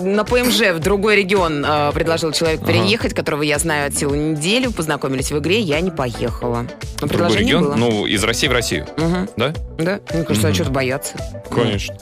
[0.00, 4.70] на ПМЖ в другой регион э, предложил человек переехать, которого я знаю от силы неделю.
[4.72, 6.66] Познакомились в игре, я не поехала.
[7.00, 7.74] Но другой регион, было.
[7.74, 9.28] ну, из России в Россию, Мгм.
[9.36, 9.52] да?
[9.78, 10.00] Да?
[10.12, 11.14] Мне кажется, а что-то бояться.
[11.50, 11.96] Конечно.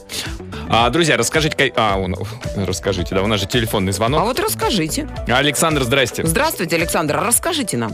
[0.69, 1.55] А, друзья, расскажите...
[1.57, 2.17] ка- А, он-
[2.57, 4.23] расскажите, да, у нас же телефонный А звонок.
[4.23, 5.09] вот расскажите.
[5.29, 6.27] Александр, здрасте.
[6.27, 7.93] Здравствуйте, Александр, расскажите нам.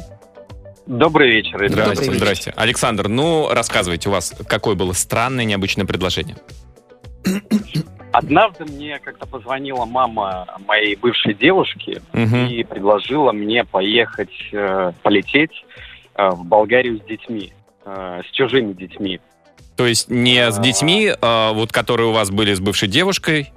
[0.89, 1.59] Добрый вечер.
[1.61, 1.73] ребята.
[1.75, 2.25] Здрасте, Добрый вечер.
[2.25, 2.55] здрасте.
[2.57, 6.39] Александр, ну, рассказывайте, у вас какое было странное, необычное предложение?
[8.11, 12.47] Однажды мне как-то позвонила мама моей бывшей девушки Мгм.
[12.47, 15.51] и предложила мне поехать, э, полететь
[16.15, 17.53] э, в Болгарию с детьми,
[17.85, 19.21] э, с чужими детьми.
[19.77, 23.53] То есть не с детьми, а, вот которые у вас были с бывшей девушкой.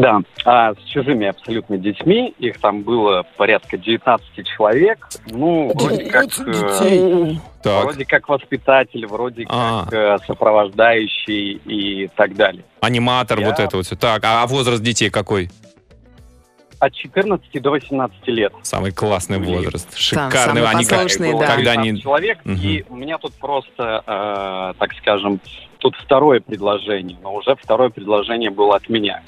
[0.00, 5.06] Да, а с чужими абсолютно детьми, их там было порядка 19 человек.
[5.26, 7.32] Ну, вроде как, э,
[7.62, 9.84] Так, вроде как воспитатель, вроде А.
[9.84, 12.64] как э, сопровождающий и так далее.
[12.80, 13.94] аниматор, Я- вот это вот все.
[13.94, 15.50] Так, а возраст детей какой?
[16.78, 18.54] От 14 до 18 лет.
[18.62, 19.94] Самый классный возраст.
[19.98, 20.32] Шикарный.
[20.62, 21.08] самый Они как-
[21.38, 21.46] да.
[21.46, 22.00] когда 19 они...
[22.00, 22.56] человек, Мгм.
[22.58, 25.40] и у меня тут просто, э, так скажем,
[25.76, 29.20] тут второе предложение, но уже второе предложение было от меня.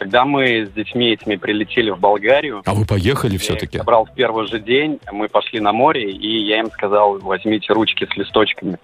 [0.00, 3.76] Когда мы с детьми этими прилетели в Болгарию, А вы поехали я все-таки?
[3.76, 8.08] собрал в первый же день, мы пошли на море, и я им сказал, возьмите ручки
[8.10, 8.78] с листочками.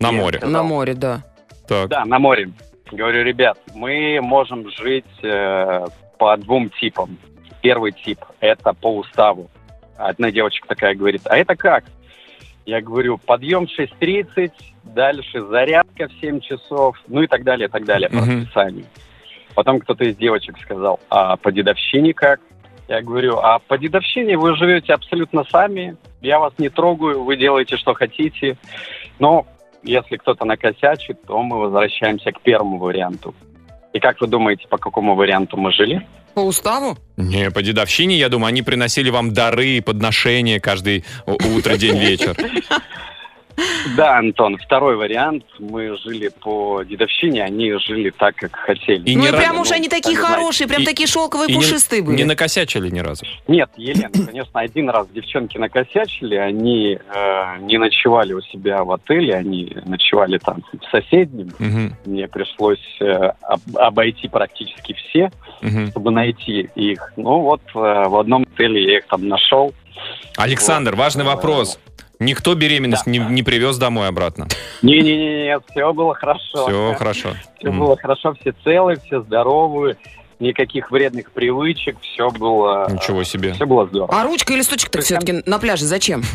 [0.00, 0.38] На Я море.
[0.38, 1.22] сказал, На море, да.
[1.68, 1.90] Так.
[1.90, 2.50] Да, на море.
[2.90, 5.84] Говорю, ребят, мы можем жить э,
[6.18, 7.18] по двум типам.
[7.60, 9.50] Первый тип– это по уставу.
[9.98, 11.84] Одна девочка такая говорит, а это как?
[12.64, 14.50] Я говорю, подъем в 6.30,
[14.84, 18.86] дальше зарядка в 7 часов, ну и так далее, и так далее по расписанию.
[19.58, 22.38] Потом кто-то из девочек сказал, а по дедовщине как?
[22.86, 27.76] Я говорю, а по дедовщине вы живете абсолютно сами, я вас не трогаю, вы делаете,
[27.76, 28.56] что хотите.
[29.18, 29.48] Но
[29.82, 33.34] если кто-то накосячит, то мы возвращаемся к первому варианту.
[33.92, 36.06] И как вы думаете, по какому варианту мы жили?
[36.34, 36.96] По уставу?
[37.16, 42.36] Не, по дедовщине, я думаю, они приносили вам дары и подношения каждый утро, день, вечер.
[43.96, 45.44] Да, Антон, второй вариант.
[45.58, 49.02] Мы жили по дедовщине, они жили так, как хотели.
[49.08, 52.02] И ну разу- прям уж они такие хорошие, прям И- такие шелковые, И не- пушистые
[52.02, 52.16] были.
[52.16, 53.24] Не накосячили ни разу.
[53.46, 59.34] Нет, Елена, конечно, один раз девчонки накосячили, они э, не ночевали у себя в отеле,
[59.34, 61.50] они ночевали там в соседнем.
[61.58, 65.30] Мгм, Мне пришлось э, об- обойти практически все,
[65.62, 65.88] мгм.
[65.90, 67.12] чтобы найти их.
[67.16, 69.72] Ну вот э, в одном отеле я их там нашел.
[70.36, 70.98] Александр, Вот.
[71.00, 71.78] важный вопрос.
[72.20, 73.10] Никто беременность Да.
[73.10, 74.48] не, не привез домой обратно.
[74.82, 76.66] Не-не-не, все было хорошо.
[76.66, 77.30] Все хорошо.
[77.58, 77.78] Все М.
[77.78, 79.96] было хорошо, все целы, все здоровы,
[80.40, 82.88] никаких вредных привычек, все было...
[82.90, 83.52] Ничего себе.
[83.54, 84.20] Все было здорово.
[84.20, 86.22] А ручка и листочек-то все-таки на пляже зачем?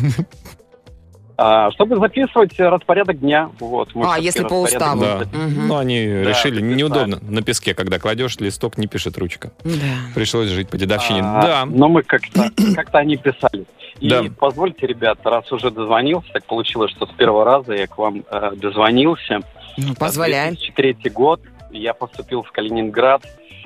[1.36, 3.50] А, чтобы записывать распорядок дня.
[3.58, 5.00] Вот, А, если по уставу.
[5.00, 5.22] Да.
[5.32, 5.66] Мгм.
[5.66, 6.74] Ну, они решили, записали.
[6.74, 7.18] неудобно.
[7.22, 9.50] На песке, когда кладешь, листок не пишет ручка.
[9.64, 9.70] Да.
[10.14, 11.22] Пришлось жить по дедовщине.
[11.24, 11.64] А, Да.
[11.66, 13.64] Но мы как-то как они писали.
[13.98, 14.22] И Да.
[14.38, 18.52] позвольте, ребята, раз уже дозвонился, так получилось, что с первого раза я к вам э,
[18.56, 19.40] дозвонился.
[19.76, 20.54] Ну, позволяем.
[20.54, 21.40] 2003 год,
[21.72, 23.22] я поступил в Калининград,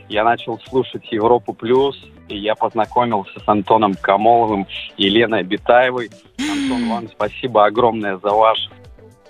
[0.09, 1.99] я начал слушать Европу плюс,
[2.37, 6.11] я познакомился с Антоном Камоловым и Еленой Абитаевой.
[6.39, 8.69] Антон, вам спасибо огромное за ваш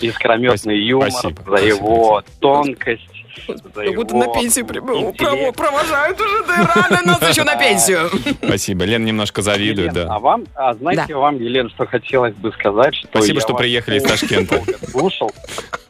[0.01, 3.09] искрометный Спасибо, юмор, спасибо, за его тонкость.
[3.47, 5.11] за Как будто его на пенсию прибыл.
[5.11, 5.57] интеллект.
[5.57, 8.09] Провожают уже, да рано нас еще на пенсию.
[8.45, 8.85] Спасибо.
[8.85, 10.19] Лен немножко завидует, Елена, А да.
[10.21, 14.03] вам, а знаете, вам, Елена, что хотелось бы сказать, что Спасибо, я что приехали из
[14.05, 14.63] Ташкента.
[14.91, 15.33] слушал.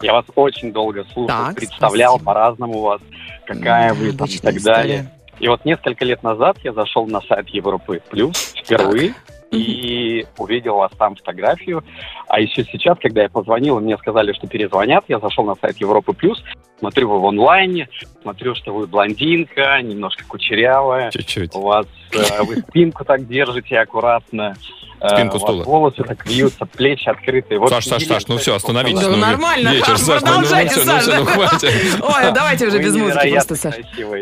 [0.00, 2.32] Я вас очень долго слушал, Так, представлял спасибо.
[2.32, 3.00] по-разному вас,
[3.46, 5.10] какая вы там и так далее.
[5.40, 9.14] И вот несколько лет назад я зашел на сайт Европы Плюс впервые
[9.50, 11.82] и увидел вас там фотографию.
[12.26, 16.12] А еще сейчас, когда я позвонил, мне сказали, что перезвонят, я зашел на сайт Европы
[16.12, 16.42] Плюс,
[16.78, 17.88] смотрю вы в онлайне,
[18.22, 21.10] смотрю, что вы блондинка, немножко кучерявая.
[21.10, 21.54] Чуть-чуть.
[21.54, 24.54] У вас э, вы спинку так держите аккуратно.
[25.00, 25.62] Э, Спинку стула.
[25.62, 27.60] волосы так вьются, плечи открытые.
[27.60, 29.00] Вот Саш, Саш, Саш, ну все, остановитесь.
[29.00, 31.30] Да ну, нормально, Вечер, Саш, ну, ну, ну, продолжайте, всё, ну, Саш, всё, ну, да.
[31.32, 31.62] хватит.
[32.02, 33.74] Ой, давайте уже без музыки просто, Саш.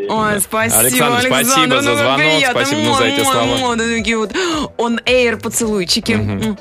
[0.09, 3.75] Ой, спасибо, Александр, спасибо за ну, звонок, спасибо, ну, за эти слова.
[4.77, 6.57] on air поцелуйчики.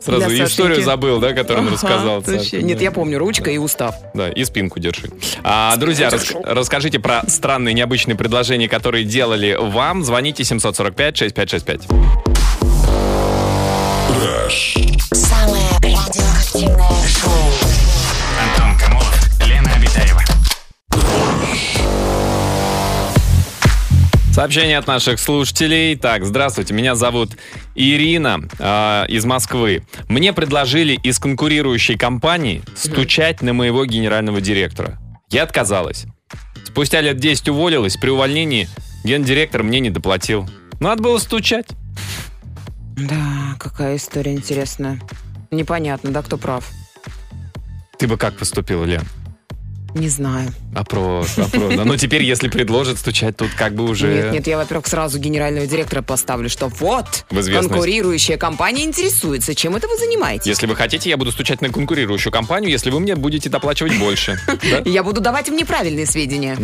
[0.00, 2.22] Сразу историю забыл, да, которую он рассказал.
[2.52, 3.94] Нет, я помню, ручка и устав.
[4.14, 5.10] Да, и спинку держи.
[5.42, 10.04] А, друзья, рас- расскажите про странные, необычные предложения, которые делали вам.
[10.04, 10.44] Звоните
[14.28, 15.14] 745-6565.
[15.14, 17.32] Самое радиоактивное шоу.
[18.42, 20.22] Антон Камолов, Лена Обитаева.
[24.32, 25.96] Сообщение от наших слушателей.
[25.96, 27.30] Так, здравствуйте, меня зовут
[27.74, 29.84] Ирина э, из Москвы.
[30.08, 34.98] Мне предложили из конкурирующей компании стучать на моего генерального директора.
[35.30, 36.04] Я отказалась.
[36.64, 37.96] Спустя лет 10 уволилась.
[37.96, 38.68] При увольнении
[39.04, 40.48] гендиректор мне не доплатил.
[40.80, 41.66] Надо было стучать.
[43.06, 45.00] Да, какая история интересная.
[45.50, 46.68] Непонятно, да, кто прав?
[47.96, 49.02] Ты бы как поступила, Лен?
[49.94, 50.52] Не знаю.
[50.74, 51.74] Опрос, опрос.
[51.74, 54.06] Да, Ну, теперь, если предложат стучать, тут как бы уже...
[54.12, 59.88] Нет, нет, я, во-первых, сразу генерального директора поставлю, что вот, конкурирующая компания интересуется, чем это
[59.88, 60.46] вы занимаетесь.
[60.46, 64.38] Если вы хотите, я буду стучать на конкурирующую компанию, если вы мне будете доплачивать больше.
[64.84, 66.56] Я буду давать им неправильные сведения.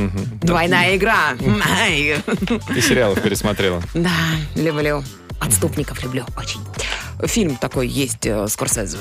[0.43, 1.35] Двойная игра.
[1.37, 3.83] Ты сериалов пересмотрела.
[3.95, 4.11] Да,
[4.55, 5.03] люблю.
[5.41, 6.61] Отступников люблю очень.
[7.27, 8.99] Фильм такой есть, э, Скорсезе.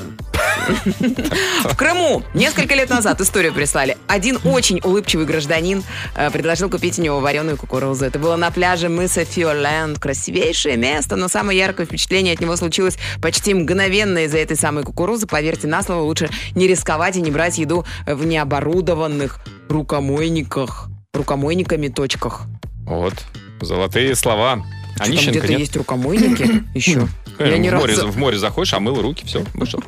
[1.65, 3.97] В Крыму несколько лет назад историю прислали.
[4.07, 5.83] Один очень улыбчивый гражданин
[6.15, 8.05] э, предложил купить у него вареную кукурузу.
[8.05, 9.99] Это было на пляже мыса Фиорленд.
[9.99, 15.27] Красивейшее место, но самое яркое впечатление от него случилось почти мгновенно из-за этой самой кукурузы.
[15.27, 20.88] Поверьте на слово, лучше не рисковать и не брать еду в необорудованных рукомойниках.
[21.13, 22.43] Рукомойниками точках.
[22.86, 23.13] Вот,
[23.62, 24.63] золотые слова.
[24.95, 25.59] Что, А там Нищенко где-то нет?
[25.59, 27.07] есть рукомойники еще.
[27.45, 28.08] Я ни в, море, разу...
[28.08, 29.82] в море заходишь, омыл руки, все, вышел.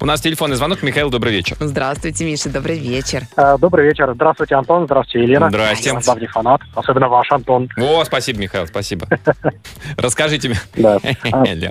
[0.00, 0.82] У нас телефонный звонок.
[0.82, 1.56] Михаил, добрый вечер.
[1.60, 3.24] Здравствуйте, Миша, добрый вечер.
[3.36, 4.10] Э, Добрый вечер.
[4.14, 4.86] Здравствуйте, Антон.
[4.86, 5.48] Здравствуйте, Елена.
[5.48, 5.90] Здрасте.
[5.90, 6.60] Я давний фанат.
[6.74, 7.68] Особенно ваш, Антон.
[7.76, 9.06] О, спасибо, Михаил, спасибо.
[9.96, 10.58] Расскажите мне.
[10.76, 10.98] Да.
[11.32, 11.70] А, У меня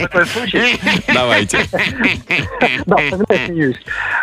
[0.00, 0.80] такой случай.
[1.12, 1.58] Давайте.
[2.86, 3.76] Да, вспоминаю, смеюсь.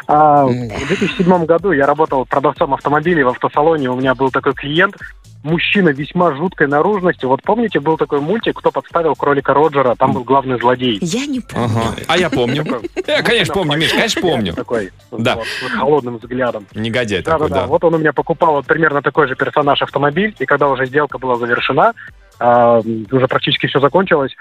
[0.08, 3.90] А, В 2007 году я работал продавцом автомобилей в автосалоне.
[3.90, 4.96] У меня был такой клиент.
[5.44, 7.26] Мужчина весьма жуткой наружности.
[7.26, 10.98] Вот помните, был такой мультик, кто подставил кролика Роджера, там был главный злодей.
[11.02, 11.66] Я не помню.
[11.66, 11.96] Ага.
[12.08, 12.66] А я помню.
[13.08, 14.54] Я, конечно, помню, Миш, конечно, помню.
[14.54, 15.36] Такой, Да.
[15.36, 16.66] вот, с холодным взглядом.
[16.76, 17.68] Негодяй такой, Да-да-да, да.
[17.68, 21.18] вот он у меня покупал вот примерно такой же персонаж автомобиль, и когда уже сделка
[21.18, 21.94] была завершена,
[22.40, 22.80] а,
[23.12, 24.36] уже практически все закончилось,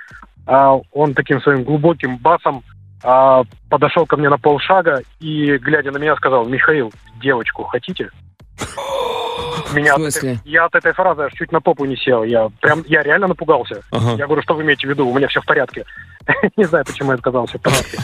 [0.46, 2.62] а, он таким своим глубоким басом
[3.02, 8.10] а, подошел ко мне на полшага и, глядя на меня, сказал, Михаил, девочку хотите?
[9.74, 10.32] Меня В от смысле?
[10.34, 12.22] этой- я от этой фразы аж чуть на попу не сел.
[12.22, 13.82] Я прям, я реально напугался.
[13.90, 14.12] Ага.
[14.16, 15.06] Я говорю, что вы имеете в виду?
[15.08, 15.84] У меня все в порядке.
[16.56, 17.98] Не знаю, почему я сказал все в порядке.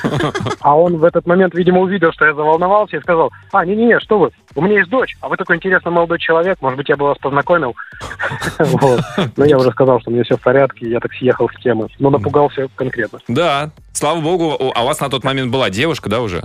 [0.60, 4.18] А он в этот момент, видимо, увидел, что я заволновался и сказал, а, не-не-не, что
[4.18, 7.06] вы, у меня есть дочь, а вы такой интересный молодой человек, может быть, я бы
[7.06, 7.74] вас познакомил.
[8.58, 9.00] Вот.
[9.36, 11.88] Но я уже сказал, что у меня все в порядке, я так съехал с темы.
[11.98, 13.18] Но напугался конкретно.
[13.28, 16.42] Да, слава богу, а у вас на тот момент была девушка, да, уже?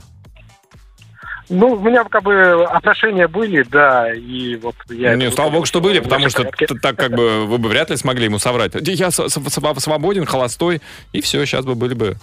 [1.50, 5.16] Ну, у меня как бы отношения были, да, и вот я...
[5.16, 6.44] Не, слава богу, что были, потому что
[6.82, 8.74] так как бы вы бы вряд ли смогли ему соврать.
[8.76, 10.82] Я свободен, холостой,
[11.14, 12.18] и все, сейчас бы были бы...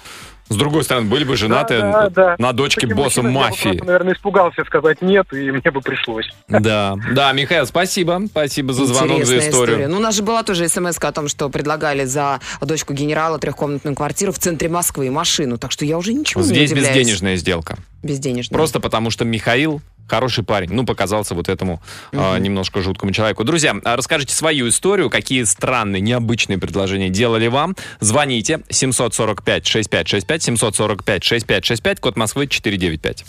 [0.49, 2.37] С другой стороны, были бы женаты Да, да, да.
[2.39, 3.63] на дочке Таким босса мужчиной я бы мафии.
[3.71, 6.27] просто, наверное, испугался сказать нет, и мне бы пришлось.
[6.49, 8.23] Да, да, Михаил, спасибо.
[8.27, 9.75] Спасибо за звонок, за Интересная историю.
[9.77, 9.89] история.
[9.89, 13.97] Ну, у нас же была тоже смс о том, что предлагали за дочку генерала трехкомнатную
[13.97, 15.57] квартиру в центре Москвы и машину.
[15.59, 16.97] Так что я уже ничего не Здесь удивляюсь.
[16.97, 17.77] безденежная сделка.
[18.03, 18.55] Безденежная.
[18.57, 20.73] Просто потому, что Михаил хороший парень.
[20.73, 21.81] Ну, показался вот этому
[22.13, 23.45] а, немножко жуткому человеку.
[23.45, 27.77] Друзья, а расскажите свою историю, какие странные, необычные предложения делали вам.
[28.01, 33.25] Звоните 745-6565, 745-6565, код Москвы 495.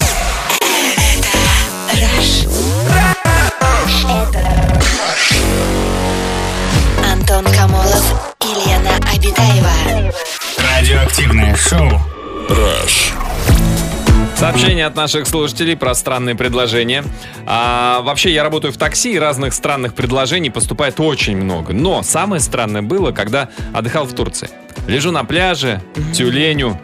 [7.12, 10.12] Антон Камолов и Лена Обитаева.
[10.58, 11.90] Радиоактивное шоу.
[14.36, 17.04] Сообщение от наших слушателей про странные предложения.
[17.46, 21.74] А, вообще, я работаю в такси, и разных странных предложений поступает очень много.
[21.74, 24.50] Но самое странное было, когда отдыхал в Турции.
[24.88, 25.82] Лежу на пляже,
[26.14, 26.80] тюленю.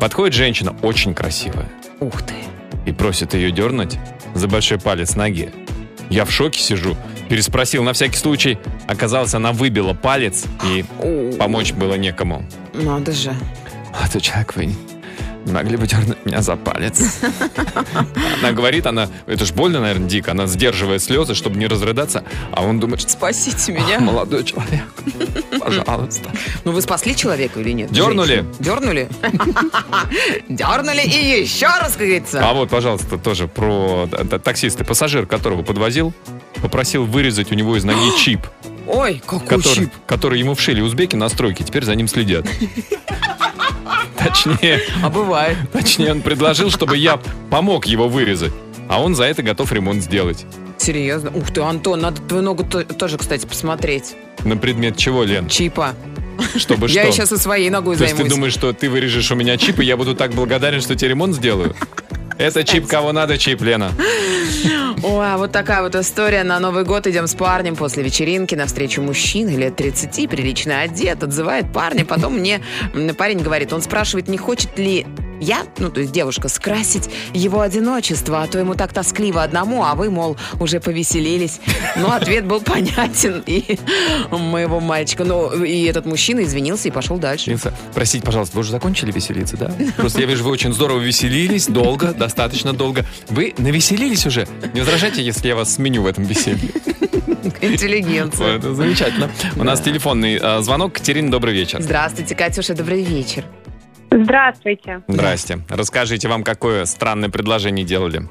[0.00, 1.68] Подходит женщина, очень красивая,
[2.00, 2.34] Ух ты.
[2.86, 3.98] и просит ее дернуть
[4.34, 5.50] за большой палец ноги.
[6.10, 6.96] Я в шоке сижу.
[7.28, 8.58] Переспросил на всякий случай.
[8.86, 10.84] Оказалось, она выбила палец, и
[11.38, 12.44] помочь было некому.
[12.72, 13.34] Надо же.
[13.92, 14.70] Молодой человек, вы
[15.52, 17.20] могли бы дернуть меня за палец?
[18.40, 22.64] Она говорит, она, это ж больно, наверное, дико, она сдерживает слезы, чтобы не разрыдаться, а
[22.64, 24.00] он думает, что Спасите «Ах, меня.
[24.00, 24.84] молодой человек,
[25.58, 26.30] пожалуйста.
[26.64, 27.90] Ну, вы спасли человека или нет?
[27.90, 28.44] Дернули?
[28.58, 29.08] Дернули?
[30.48, 32.48] Дернули и еще раз, как говорится.
[32.48, 34.06] А вот, пожалуйста, тоже про
[34.42, 36.12] таксиста, пассажир, которого подвозил,
[36.60, 38.40] попросил вырезать у него из ноги чип,
[38.86, 39.90] Ой, какой который, щип.
[40.06, 42.46] который ему вшили узбеки на стройке, теперь за ним следят.
[44.44, 45.56] Точнее, А бывает.
[45.72, 47.18] точнее, он предложил, чтобы я
[47.50, 48.52] помог его вырезать,
[48.88, 50.44] а он за это готов ремонт сделать.
[50.78, 51.30] Серьезно?
[51.34, 54.14] Ух ты, Антон, надо твою ногу то- тоже, кстати, посмотреть.
[54.44, 55.48] На предмет чего, Лен?
[55.48, 55.94] Чипа.
[56.56, 57.12] Чтобы Я что?
[57.12, 58.34] сейчас и своей ногой То есть ты займусь.
[58.34, 61.34] думаешь, что ты вырежешь у меня чип, и я буду так благодарен, что тебе ремонт
[61.34, 61.74] сделаю?
[62.38, 63.92] Это чип, кого надо, чип, Лена.
[65.02, 66.42] Ой, а вот такая вот история.
[66.42, 71.72] На Новый год идем с парнем после вечеринки навстречу мужчине лет 30, прилично одет, отзывает
[71.72, 72.04] парня.
[72.04, 72.60] Потом мне
[73.16, 75.06] парень говорит, он спрашивает, не хочет ли
[75.38, 79.94] я, ну, то есть девушка, скрасить его одиночество, а то ему так тоскливо одному, а
[79.94, 81.60] вы, мол, уже повеселились.
[81.96, 83.78] Ну, ответ был понятен и
[84.30, 85.24] моего мальчика.
[85.24, 87.58] Ну, и этот мужчина извинился и пошел дальше.
[87.94, 89.70] Простите, пожалуйста, вы уже закончили веселиться, да?
[89.98, 93.04] Просто я вижу, вы очень здорово веселились, долго, достаточно долго.
[93.28, 94.46] Вы навеселились уже?
[94.74, 96.70] Не возражайте, если я вас сменю в этом веселье.
[97.60, 98.56] Интеллигенция.
[98.56, 99.30] Это замечательно.
[99.56, 100.94] У нас телефонный э, звонок.
[100.94, 101.80] Катерина, добрый вечер.
[101.80, 103.44] Здравствуйте, Катюша, добрый вечер.
[104.10, 105.02] Здравствуйте.
[105.06, 105.58] Здрасте.
[105.68, 108.22] Расскажите, вам какое странное предложение делали?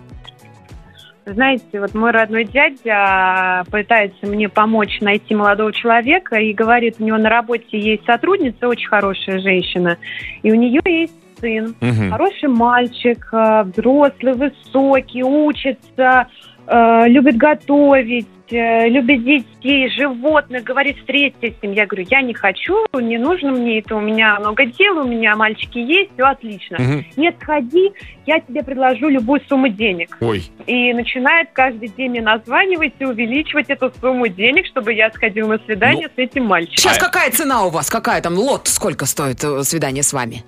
[1.25, 7.17] Знаете, вот мой родной дядя пытается мне помочь найти молодого человека и говорит, у него
[7.17, 9.97] на работе есть сотрудница, очень хорошая женщина,
[10.43, 11.13] и у нее есть
[11.45, 11.75] сын.
[11.79, 12.11] Мгм.
[12.11, 16.27] Хороший мальчик, э, взрослый, высокий, учится,
[16.67, 21.73] э, любит готовить, э, любит детей, животных, говорит, встретитесь с ним.
[21.73, 25.35] Я говорю, я не хочу, не нужно мне это, у меня много дел, у меня
[25.35, 26.77] мальчики есть, все отлично.
[26.79, 27.05] Мгм.
[27.17, 27.91] Нет, сходи,
[28.25, 30.17] я тебе предложу любую сумму денег.
[30.21, 35.49] Ой, И начинает каждый день мне названивать и увеличивать эту сумму денег, чтобы я сходила
[35.49, 36.77] на свидание с этим мальчиком.
[36.77, 37.89] Сейчас какая цена у вас?
[37.89, 38.67] Какая там лот?
[38.67, 40.43] Сколько стоит свидание с вами?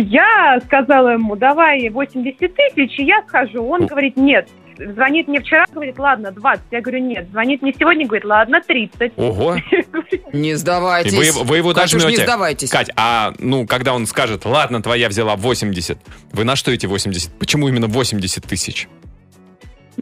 [0.00, 3.62] Я сказала ему, давай 80 тысяч, и я схожу.
[3.64, 4.48] Он говорит, нет.
[4.78, 6.62] Звонит мне вчера, говорит, ладно, 20.
[6.70, 7.28] Я говорю, нет.
[7.30, 9.12] Звонит мне сегодня, говорит, ладно, 30.
[9.16, 9.56] ого.
[10.32, 11.34] Не И сдавайтесь.
[11.34, 12.16] вы, вы его Катюш, дожмете.
[12.22, 12.70] не сдавайтесь.
[12.70, 15.98] Кать, а ну, когда он скажет, ладно, твоя взяла 80,
[16.32, 17.38] вы на что эти 80?
[17.38, 18.88] Почему именно 80 тысяч?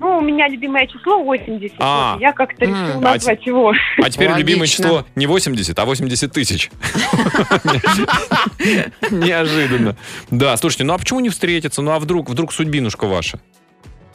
[0.01, 1.77] Ну, у меня любимое число 80.
[1.81, 2.17] А.
[2.21, 3.73] Я как-то решила А назвать его.
[4.03, 4.39] А теперь Логично.
[4.39, 6.71] любимое число не 80, а 80 тысяч.
[9.11, 9.97] Неожиданно.
[10.31, 11.83] Да, слушайте, ну а почему не встретиться?
[11.83, 13.41] Ну а вдруг, вдруг судьбинушка ваша?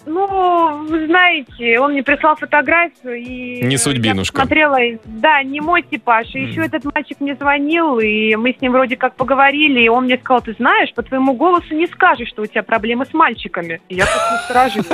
[0.06, 3.62] Ну, вы знаете, он мне прислал фотографию и...
[3.64, 4.36] Не судьбинушка.
[4.38, 6.28] Я посмотрела, и- да, не мой типаж.
[6.36, 10.06] И еще этот мальчик мне звонил, и мы с ним вроде как поговорили, и он
[10.06, 13.82] мне сказал, ты знаешь, по твоему голосу не скажешь, что у тебя проблемы с мальчиками.
[13.88, 14.88] И я как насторожилась.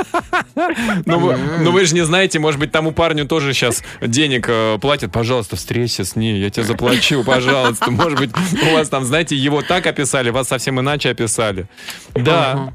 [1.06, 4.78] Ну вы, ну вы же не знаете, может быть, тому парню тоже сейчас денег э,
[4.80, 5.12] платят.
[5.12, 7.90] Пожалуйста, встреться с ней, я тебе заплачу, пожалуйста.
[7.90, 8.30] Может быть,
[8.70, 11.66] у вас там, знаете, его так описали, вас совсем иначе описали.
[12.14, 12.72] Да.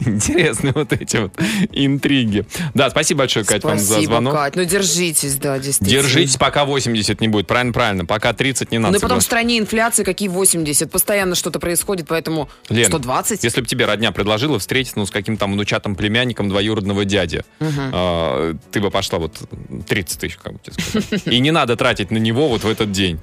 [0.00, 1.32] Интересные вот эти вот
[1.72, 2.46] интриги.
[2.74, 4.34] Да, спасибо большое, Кать, вам за Спасибо, звонок.
[4.34, 4.56] Кать.
[4.56, 6.02] Ну, держитесь, да, действительно.
[6.02, 7.46] Держитесь, пока 80 не будет.
[7.46, 8.04] Правильно, правильно.
[8.04, 8.92] Пока 30 не надо.
[8.92, 10.90] Ну и потом в стране инфляция, какие 80.
[10.90, 13.44] Постоянно что-то происходит, поэтому Лен, 120.
[13.44, 18.54] Если бы тебе родня предложила встретиться ну, с каким-то там внучатым племянником двоюродного дяди, а,
[18.70, 19.36] ты бы пошла вот
[19.88, 21.22] 30 тысяч, как бы тебе сказать.
[21.26, 23.20] И не надо тратить на него вот в этот день.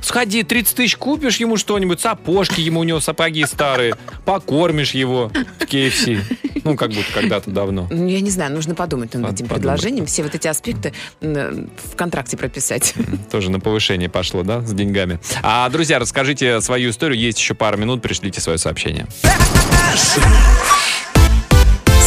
[0.00, 5.62] Сходи, 30 тысяч купишь ему что-нибудь, сапожки ему, у него сапоги старые, покормишь его в
[5.64, 6.20] KFC.
[6.64, 7.88] Ну, как будто когда-то давно.
[7.90, 9.62] Ну, я не знаю, нужно подумать над Под- этим подумать.
[9.62, 12.94] предложением, все вот эти аспекты м, в контракте прописать.
[13.30, 15.18] Тоже на повышение пошло, да, с деньгами.
[15.42, 17.18] А, друзья, расскажите свою историю.
[17.18, 19.06] Есть еще пару минут, пришлите свое сообщение.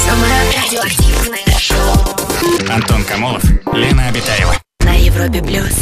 [0.06, 0.34] Самое
[0.64, 4.56] радиоактивное шоу Антон Камолов, Лена Обитаева.
[4.84, 5.74] на Европе плюс.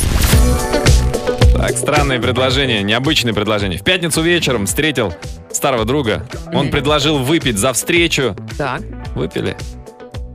[1.58, 3.80] Так, странное предложение, необычное предложение.
[3.80, 5.14] В пятницу вечером встретил
[5.50, 6.28] старого друга.
[6.54, 8.36] Он предложил выпить за встречу.
[8.58, 8.82] Так.
[9.16, 9.56] Выпили.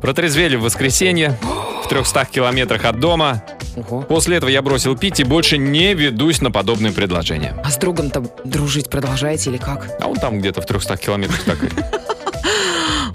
[0.00, 1.36] Протрезвели в воскресенье
[1.84, 3.44] в 300 километрах от дома.
[3.76, 4.00] Ого.
[4.00, 7.54] После этого я бросил пить и больше не ведусь на подобные предложения.
[7.62, 9.90] А с другом-то дружить продолжаете или как?
[10.00, 11.68] А он там где-то в 300 километрах так и...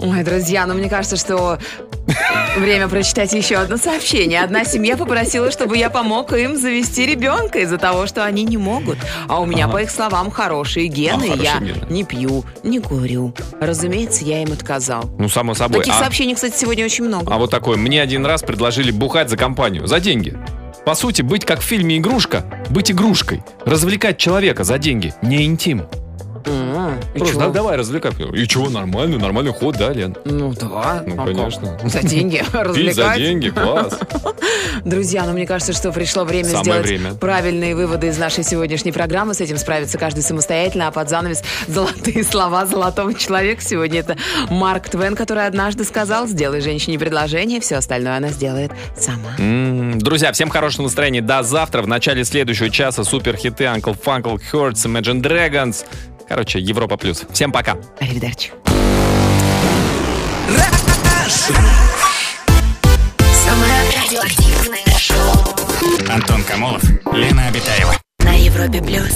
[0.00, 1.58] Ой, друзья, ну мне кажется, что
[2.58, 4.42] время прочитать еще одно сообщение.
[4.42, 8.98] Одна семья попросила, чтобы я помог им завести ребенка из-за того, что они не могут.
[9.28, 9.72] А у меня, Ага.
[9.74, 11.30] по их словам, хорошие гены.
[11.32, 11.86] А, я гены.
[11.90, 13.34] не пью, не курю.
[13.60, 15.04] Разумеется, я им отказал.
[15.18, 15.80] Ну, само собой.
[15.80, 17.32] Таких А- сообщений, кстати, сегодня очень много.
[17.32, 17.76] А вот такое.
[17.76, 20.36] Мне один раз предложили бухать за компанию, за деньги.
[20.84, 25.82] По сути, быть как в фильме «Игрушка», быть игрушкой, развлекать человека за деньги, не интим.
[27.14, 28.12] И Просто да- давай развлекай.
[28.34, 30.16] И чего, нормальный, нормальный ход, да, Лен?
[30.24, 31.02] Ну да.
[31.06, 31.36] Ну, а как?
[31.36, 31.78] конечно.
[31.84, 33.16] За деньги Пить за развлекать.
[33.18, 33.98] деньги, класс.
[34.84, 37.14] Друзья, ну мне кажется, что пришло время Самое сделать время.
[37.14, 39.34] правильные выводы из нашей сегодняшней программы.
[39.34, 43.62] С этим справится каждый самостоятельно, а под занавес золотые слова золотого человека.
[43.62, 44.16] Сегодня это
[44.50, 49.34] Марк Твен, который однажды сказал, сделай женщине предложение, все остальное она сделает сама.
[49.38, 51.22] М, Друзья, всем хорошего настроения.
[51.22, 51.82] До завтра.
[51.82, 55.84] В начале следующего часа суперхиты Uncle Funkle Hurts, Imagine Dragons.
[56.28, 57.24] Короче, Европа плюс.
[57.32, 57.76] Всем пока.
[58.00, 58.50] Аривидерчи.
[63.44, 67.94] Самое радиоактивное шоу Антон Камолов, Лена Обитаева.
[68.20, 69.12] на Европе плюс.